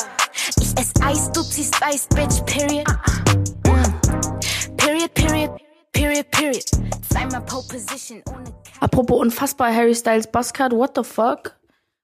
Ich 0.78 0.82
ess 0.82 0.94
Eis, 1.02 1.32
du 1.32 1.42
ziehst 1.42 1.80
weiß, 1.80 2.08
Bitch, 2.10 2.46
period. 2.46 2.86
Mm. 3.66 4.76
Period, 4.76 5.14
period, 5.14 5.52
period, 5.94 6.32
period. 6.32 6.66
Zweimal 7.10 7.42
Pole 7.42 7.64
Position 7.70 8.22
ohne 8.28 8.54
Apropos 8.82 9.20
unfassbar 9.20 9.74
Harry 9.74 9.96
Styles 9.96 10.28
Buzzcut, 10.28 10.74
what 10.74 10.96
the 10.96 11.04
fuck? 11.04 11.56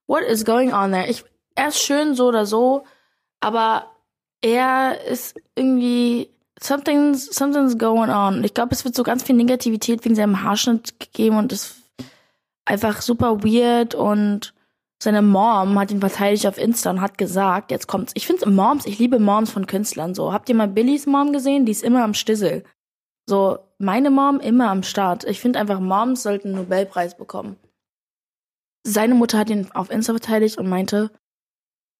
What 0.07 0.23
is 0.23 0.45
going 0.45 0.73
on 0.73 0.91
there? 0.91 1.07
Ich, 1.07 1.23
er 1.55 1.67
ist 1.67 1.79
schön 1.79 2.15
so 2.15 2.27
oder 2.27 2.45
so, 2.45 2.85
aber 3.41 3.87
er 4.41 5.01
ist 5.01 5.35
irgendwie 5.55 6.29
something's, 6.59 7.25
something's 7.25 7.77
going 7.77 8.09
on. 8.09 8.43
Ich 8.43 8.53
glaube, 8.53 8.73
es 8.73 8.85
wird 8.85 8.95
so 8.95 9.03
ganz 9.03 9.23
viel 9.23 9.35
Negativität 9.35 10.05
wegen 10.05 10.15
seinem 10.15 10.43
Haarschnitt 10.43 10.99
gegeben 10.99 11.37
und 11.37 11.51
das 11.51 11.75
einfach 12.65 13.01
super 13.01 13.43
weird 13.43 13.95
und 13.95 14.53
seine 15.03 15.23
Mom 15.23 15.79
hat 15.79 15.89
ihn 15.89 15.99
verteidigt 15.99 16.45
auf 16.45 16.59
Insta 16.59 16.91
und 16.91 17.01
hat 17.01 17.17
gesagt, 17.17 17.71
jetzt 17.71 17.87
kommt's. 17.87 18.11
Ich 18.15 18.27
finde 18.27 18.47
Moms, 18.47 18.85
ich 18.85 18.99
liebe 18.99 19.17
Moms 19.17 19.49
von 19.49 19.65
Künstlern 19.65 20.13
so. 20.13 20.31
Habt 20.31 20.47
ihr 20.47 20.53
mal 20.53 20.67
Billys 20.67 21.07
Mom 21.07 21.33
gesehen? 21.33 21.65
Die 21.65 21.71
ist 21.71 21.83
immer 21.83 22.03
am 22.03 22.13
Stissel. 22.13 22.63
So, 23.27 23.57
meine 23.79 24.11
Mom 24.11 24.39
immer 24.39 24.69
am 24.69 24.83
Start. 24.83 25.23
Ich 25.23 25.39
finde 25.39 25.59
einfach, 25.59 25.79
Moms 25.79 26.21
sollten 26.21 26.49
einen 26.49 26.57
Nobelpreis 26.57 27.17
bekommen. 27.17 27.55
Seine 28.85 29.15
Mutter 29.15 29.39
hat 29.39 29.49
ihn 29.49 29.71
auf 29.73 29.89
Insta 29.89 30.13
verteidigt 30.13 30.59
und 30.59 30.69
meinte, 30.69 31.09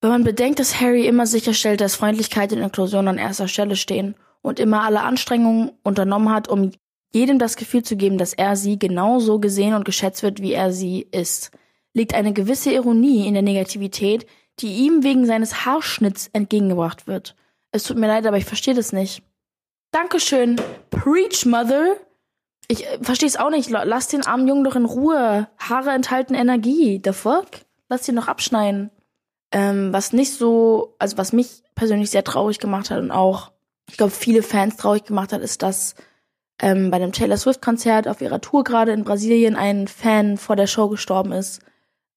wenn 0.02 0.12
man 0.12 0.24
bedenkt, 0.24 0.60
dass 0.60 0.80
Harry 0.80 1.08
immer 1.08 1.26
sicherstellt, 1.26 1.82
dass 1.82 1.96
Freundlichkeit 1.96 2.54
und 2.54 2.60
Inklusion 2.60 3.08
an 3.08 3.18
erster 3.18 3.48
Stelle 3.48 3.78
stehen 3.78 4.16
und 4.44 4.60
immer 4.60 4.84
alle 4.84 5.02
Anstrengungen 5.02 5.72
unternommen 5.84 6.32
hat, 6.32 6.48
um 6.50 6.72
jedem 7.14 7.40
das 7.40 7.56
Gefühl 7.56 7.82
zu 7.82 7.96
geben, 7.96 8.20
dass 8.20 8.34
er 8.34 8.56
sie 8.56 8.78
genauso 8.78 9.40
gesehen 9.40 9.74
und 9.74 9.86
geschätzt 9.86 10.22
wird, 10.22 10.40
wie 10.42 10.54
er 10.54 10.72
sie 10.72 11.08
ist, 11.12 11.52
liegt 11.94 12.14
eine 12.14 12.34
gewisse 12.34 12.72
Ironie 12.72 13.28
in 13.28 13.34
der 13.34 13.44
Negativität, 13.44 14.26
die 14.60 14.86
ihm 14.86 15.04
wegen 15.04 15.26
seines 15.26 15.66
Haarschnitts 15.66 16.30
entgegengebracht 16.34 17.08
wird. 17.08 17.36
Es 17.72 17.84
tut 17.84 17.98
mir 17.98 18.08
leid, 18.08 18.26
aber 18.26 18.38
ich 18.38 18.46
verstehe 18.46 18.74
das 18.74 18.94
nicht. 18.94 19.24
Dankeschön. 19.92 20.60
Preach, 20.90 21.46
Mother. 21.46 21.96
Ich 22.68 22.86
äh, 22.86 23.00
verstehe 23.02 23.28
es 23.28 23.38
auch 23.38 23.50
nicht. 23.50 23.70
Lass 23.70 24.08
den 24.08 24.26
armen 24.26 24.48
Jungen 24.48 24.64
doch 24.64 24.76
in 24.76 24.86
Ruhe. 24.86 25.50
Haare 25.58 25.92
enthalten 25.92 26.34
Energie. 26.34 27.02
The 27.04 27.14
fuck? 27.14 27.48
Lass 27.90 28.08
ihn 28.08 28.16
doch 28.16 28.28
abschneiden. 28.28 28.90
Ähm, 29.52 29.92
was 29.92 30.14
nicht 30.14 30.34
so, 30.34 30.96
also 30.98 31.18
was 31.18 31.34
mich 31.34 31.64
persönlich 31.76 32.10
sehr 32.10 32.24
traurig 32.24 32.60
gemacht 32.60 32.90
hat 32.90 33.00
und 33.00 33.12
auch, 33.12 33.52
ich 33.90 33.98
glaube, 33.98 34.12
viele 34.12 34.44
Fans 34.44 34.78
traurig 34.78 35.04
gemacht 35.04 35.34
hat, 35.34 35.42
ist, 35.42 35.62
dass 35.62 35.96
ähm, 36.62 36.90
bei 36.92 37.00
dem 37.00 37.12
Taylor 37.12 37.36
Swift-Konzert 37.36 38.08
auf 38.08 38.22
ihrer 38.22 38.40
Tour 38.40 38.64
gerade 38.64 38.94
in 38.94 39.04
Brasilien 39.04 39.58
ein 39.58 39.90
Fan 39.90 40.38
vor 40.38 40.56
der 40.56 40.68
Show 40.68 40.88
gestorben 40.88 41.34
ist, 41.34 41.60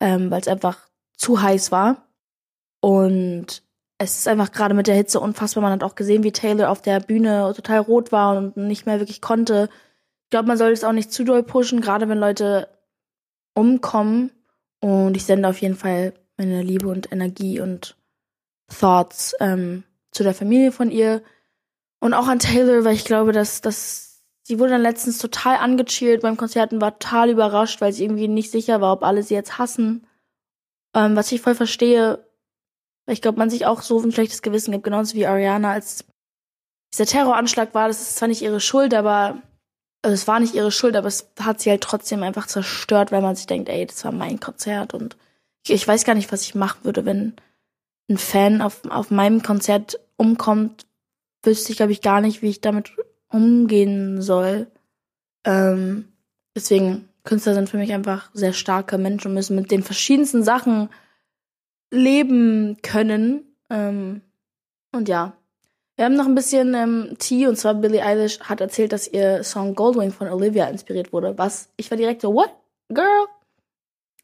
ähm, 0.00 0.30
weil 0.30 0.40
es 0.40 0.48
einfach 0.48 0.88
zu 1.16 1.40
heiß 1.40 1.72
war. 1.72 2.08
Und 2.80 3.62
es 3.98 4.18
ist 4.18 4.28
einfach 4.28 4.52
gerade 4.52 4.74
mit 4.74 4.86
der 4.86 4.94
Hitze 4.94 5.20
unfassbar. 5.20 5.62
Man 5.62 5.72
hat 5.72 5.82
auch 5.82 5.94
gesehen, 5.94 6.22
wie 6.22 6.32
Taylor 6.32 6.70
auf 6.70 6.82
der 6.82 7.00
Bühne 7.00 7.52
total 7.54 7.78
rot 7.78 8.12
war 8.12 8.36
und 8.36 8.56
nicht 8.56 8.86
mehr 8.86 8.98
wirklich 8.98 9.20
konnte. 9.20 9.68
Ich 10.24 10.30
glaube, 10.30 10.48
man 10.48 10.58
soll 10.58 10.72
es 10.72 10.84
auch 10.84 10.92
nicht 10.92 11.12
zu 11.12 11.24
doll 11.24 11.42
pushen, 11.42 11.80
gerade 11.80 12.08
wenn 12.08 12.18
Leute 12.18 12.68
umkommen. 13.54 14.30
Und 14.80 15.16
ich 15.16 15.24
sende 15.24 15.48
auf 15.48 15.60
jeden 15.62 15.76
Fall 15.76 16.12
meine 16.36 16.62
Liebe 16.62 16.88
und 16.88 17.12
Energie 17.12 17.60
und 17.60 17.96
Thoughts 18.68 19.34
ähm, 19.40 19.84
zu 20.10 20.22
der 20.22 20.34
Familie 20.34 20.72
von 20.72 20.90
ihr. 20.90 21.22
Und 22.00 22.12
auch 22.12 22.26
an 22.26 22.38
Taylor, 22.38 22.84
weil 22.84 22.94
ich 22.94 23.04
glaube, 23.04 23.32
dass, 23.32 23.60
dass 23.60 24.13
sie 24.46 24.58
wurde 24.58 24.72
dann 24.72 24.82
letztens 24.82 25.18
total 25.18 25.56
angecheert 25.56 26.22
beim 26.22 26.36
Konzert 26.36 26.72
und 26.72 26.80
war 26.80 26.98
total 26.98 27.30
überrascht, 27.30 27.80
weil 27.80 27.92
sie 27.92 28.04
irgendwie 28.04 28.28
nicht 28.28 28.50
sicher 28.50 28.80
war, 28.80 28.92
ob 28.92 29.02
alle 29.02 29.22
sie 29.22 29.34
jetzt 29.34 29.58
hassen. 29.58 30.06
Ähm, 30.94 31.16
was 31.16 31.32
ich 31.32 31.40
voll 31.40 31.54
verstehe, 31.54 32.24
weil 33.06 33.14
ich 33.14 33.22
glaube, 33.22 33.38
man 33.38 33.50
sich 33.50 33.66
auch 33.66 33.82
so 33.82 34.00
ein 34.00 34.12
schlechtes 34.12 34.42
Gewissen 34.42 34.72
gibt, 34.72 34.84
genauso 34.84 35.14
wie 35.14 35.26
Ariana, 35.26 35.72
als 35.72 36.04
dieser 36.92 37.06
Terroranschlag 37.06 37.74
war. 37.74 37.88
Das 37.88 38.00
ist 38.00 38.16
zwar 38.16 38.28
nicht 38.28 38.42
ihre 38.42 38.60
Schuld, 38.60 38.94
aber 38.94 39.42
also 40.02 40.14
es 40.14 40.28
war 40.28 40.38
nicht 40.38 40.54
ihre 40.54 40.70
Schuld, 40.70 40.96
aber 40.96 41.08
es 41.08 41.30
hat 41.40 41.60
sie 41.60 41.70
halt 41.70 41.82
trotzdem 41.82 42.22
einfach 42.22 42.46
zerstört, 42.46 43.10
weil 43.10 43.22
man 43.22 43.36
sich 43.36 43.46
denkt, 43.46 43.68
ey, 43.70 43.86
das 43.86 44.04
war 44.04 44.12
mein 44.12 44.38
Konzert 44.38 44.92
und 44.92 45.16
ich, 45.64 45.72
ich 45.72 45.88
weiß 45.88 46.04
gar 46.04 46.14
nicht, 46.14 46.30
was 46.30 46.42
ich 46.42 46.54
machen 46.54 46.84
würde, 46.84 47.06
wenn 47.06 47.34
ein 48.10 48.18
Fan 48.18 48.60
auf, 48.60 48.84
auf 48.90 49.10
meinem 49.10 49.42
Konzert 49.42 49.98
umkommt, 50.16 50.86
wüsste 51.42 51.72
ich, 51.72 51.78
glaube 51.78 51.92
ich, 51.92 52.02
gar 52.02 52.20
nicht, 52.20 52.42
wie 52.42 52.50
ich 52.50 52.60
damit 52.60 52.92
umgehen 53.34 54.22
soll. 54.22 54.68
Ähm, 55.44 56.06
deswegen, 56.54 57.08
Künstler 57.24 57.54
sind 57.54 57.68
für 57.68 57.78
mich 57.78 57.92
einfach 57.92 58.30
sehr 58.32 58.52
starke 58.52 58.96
Menschen 58.96 59.28
und 59.28 59.34
müssen 59.34 59.56
mit 59.56 59.70
den 59.72 59.82
verschiedensten 59.82 60.44
Sachen 60.44 60.88
leben 61.90 62.78
können. 62.82 63.42
Ähm, 63.70 64.20
und 64.92 65.08
ja. 65.08 65.32
Wir 65.96 66.06
haben 66.06 66.16
noch 66.16 66.26
ein 66.26 66.34
bisschen 66.34 66.74
ähm, 66.74 67.16
Tea 67.18 67.46
und 67.46 67.56
zwar 67.56 67.74
Billie 67.74 68.04
Eilish 68.04 68.40
hat 68.40 68.60
erzählt, 68.60 68.92
dass 68.92 69.06
ihr 69.06 69.44
Song 69.44 69.74
Goldwing 69.74 70.12
von 70.12 70.28
Olivia 70.28 70.66
inspiriert 70.66 71.12
wurde. 71.12 71.38
Was 71.38 71.68
ich 71.76 71.90
war 71.90 71.98
direkt 71.98 72.22
so, 72.22 72.34
what? 72.34 72.50
Girl? 72.88 73.26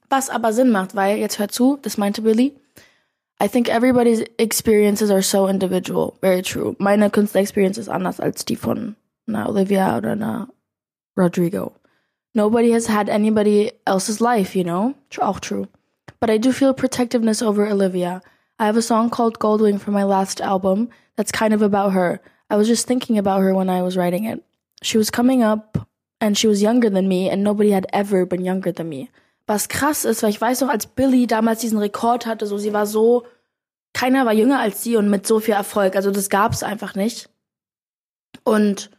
Was 0.08 0.30
aber 0.30 0.52
Sinn 0.52 0.70
macht, 0.70 0.96
weil, 0.96 1.18
jetzt 1.18 1.38
hört 1.38 1.52
zu, 1.52 1.78
das 1.82 1.96
meinte 1.96 2.22
Billie. 2.22 2.52
I 3.42 3.48
think 3.48 3.68
everybody's 3.68 4.24
experiences 4.36 5.10
are 5.10 5.22
so 5.22 5.46
individual. 5.46 6.12
Very 6.20 6.42
true. 6.42 6.74
Meine 6.78 7.08
Künstler-Experience 7.08 7.78
ist 7.78 7.88
anders 7.88 8.20
als 8.20 8.44
die 8.44 8.56
von 8.56 8.96
einer 9.34 9.48
Olivia 9.48 9.96
oder 9.96 10.12
einer 10.12 10.48
Rodrigo. 11.16 11.72
Nobody 12.32 12.72
has 12.72 12.88
had 12.88 13.08
anybody 13.08 13.72
else's 13.84 14.20
life, 14.20 14.56
you 14.56 14.64
know? 14.64 14.94
Auch 15.18 15.40
true. 15.40 15.66
but 16.20 16.30
I 16.30 16.36
do 16.36 16.52
feel 16.52 16.74
protectiveness 16.74 17.42
over 17.42 17.66
Olivia. 17.66 18.22
I 18.58 18.66
have 18.66 18.76
a 18.76 18.82
song 18.82 19.08
called 19.08 19.38
Goldwing 19.38 19.80
from 19.80 19.94
my 19.94 20.04
last 20.04 20.40
album 20.40 20.90
that's 21.16 21.32
kind 21.32 21.54
of 21.54 21.62
about 21.62 21.92
her. 21.92 22.20
I 22.50 22.56
was 22.56 22.68
just 22.68 22.86
thinking 22.86 23.16
about 23.18 23.40
her 23.40 23.54
when 23.54 23.70
I 23.70 23.82
was 23.82 23.96
writing 23.96 24.24
it. 24.24 24.44
She 24.82 24.98
was 24.98 25.10
coming 25.10 25.42
up 25.42 25.88
and 26.20 26.36
she 26.36 26.46
was 26.46 26.62
younger 26.62 26.90
than 26.90 27.08
me 27.08 27.30
and 27.30 27.42
nobody 27.42 27.70
had 27.70 27.86
ever 27.92 28.26
been 28.26 28.44
younger 28.44 28.70
than 28.70 28.88
me. 28.88 29.10
Was 29.48 29.66
krass 29.66 30.04
ist, 30.04 30.22
weil 30.22 30.30
ich 30.30 30.40
weiß 30.40 30.60
noch, 30.60 30.68
als 30.68 30.86
Billy 30.86 31.26
damals 31.26 31.60
diesen 31.60 31.78
Rekord 31.78 32.26
hatte, 32.26 32.46
so 32.46 32.58
sie 32.58 32.72
war 32.72 32.86
so, 32.86 33.24
keiner 33.94 34.26
war 34.26 34.32
jünger 34.32 34.60
als 34.60 34.82
sie 34.82 34.96
und 34.96 35.08
mit 35.10 35.26
so 35.26 35.40
viel 35.40 35.54
Erfolg. 35.54 35.96
Also 35.96 36.10
das 36.10 36.28
gab's 36.28 36.62
einfach 36.62 36.94
nicht. 36.94 37.28
Und 38.44 38.90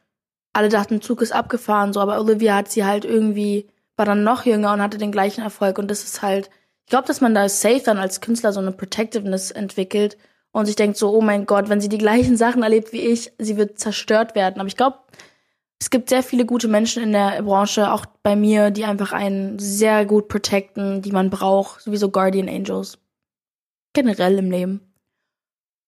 alle 0.53 0.69
dachten, 0.69 1.01
Zug 1.01 1.21
ist 1.21 1.31
abgefahren, 1.31 1.93
so, 1.93 1.99
aber 1.99 2.19
Olivia 2.19 2.55
hat 2.55 2.71
sie 2.71 2.85
halt 2.85 3.05
irgendwie, 3.05 3.67
war 3.95 4.05
dann 4.05 4.23
noch 4.23 4.45
jünger 4.45 4.73
und 4.73 4.81
hatte 4.81 4.97
den 4.97 5.11
gleichen 5.11 5.41
Erfolg 5.41 5.77
und 5.77 5.89
das 5.89 6.03
ist 6.03 6.21
halt, 6.21 6.49
ich 6.85 6.89
glaube, 6.89 7.07
dass 7.07 7.21
man 7.21 7.33
da 7.33 7.47
safe 7.47 7.81
dann 7.83 7.97
als 7.97 8.21
Künstler 8.21 8.51
so 8.51 8.59
eine 8.59 8.71
Protectiveness 8.71 9.51
entwickelt 9.51 10.17
und 10.51 10.65
sich 10.65 10.75
denkt 10.75 10.97
so, 10.97 11.15
oh 11.15 11.21
mein 11.21 11.45
Gott, 11.45 11.69
wenn 11.69 11.81
sie 11.81 11.89
die 11.89 11.97
gleichen 11.97 12.35
Sachen 12.35 12.63
erlebt 12.63 12.91
wie 12.91 13.01
ich, 13.01 13.31
sie 13.37 13.57
wird 13.57 13.79
zerstört 13.79 14.35
werden. 14.35 14.59
Aber 14.59 14.67
ich 14.67 14.75
glaube, 14.75 14.97
es 15.79 15.89
gibt 15.89 16.09
sehr 16.09 16.21
viele 16.21 16.45
gute 16.45 16.67
Menschen 16.67 17.01
in 17.01 17.11
der 17.11 17.41
Branche, 17.41 17.91
auch 17.91 18.05
bei 18.21 18.35
mir, 18.35 18.69
die 18.71 18.85
einfach 18.85 19.13
einen 19.13 19.57
sehr 19.57 20.05
gut 20.05 20.27
protecten, 20.27 21.01
die 21.01 21.11
man 21.11 21.29
braucht, 21.29 21.81
sowieso 21.81 22.11
Guardian 22.11 22.49
Angels. 22.49 22.99
Generell 23.93 24.37
im 24.37 24.51
Leben. 24.51 24.90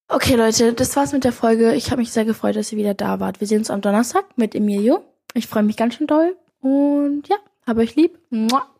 Okay, 0.08 0.36
Leute, 0.36 0.74
das 0.74 0.96
war's 0.96 1.14
mit 1.14 1.24
der 1.24 1.32
Folge. 1.32 1.74
Ich 1.74 1.92
habe 1.92 2.02
mich 2.02 2.12
sehr 2.12 2.26
gefreut, 2.26 2.56
dass 2.56 2.72
ihr 2.72 2.78
wieder 2.78 2.94
da 2.94 3.20
wart. 3.20 3.40
Wir 3.40 3.48
sehen 3.48 3.60
uns 3.60 3.72
am 3.72 3.82
Donnerstag 3.82 4.26
mit 4.38 4.54
Emilio. 4.54 5.04
Ich 5.34 5.48
freue 5.48 5.64
mich 5.64 5.78
ganz 5.78 5.96
schön 5.96 6.08
doll. 6.08 6.36
Und 6.62 7.28
ja, 7.28 7.38
habe 7.66 7.82
euch 7.82 7.96
lieb. 7.96 8.20
Mua. 8.30 8.73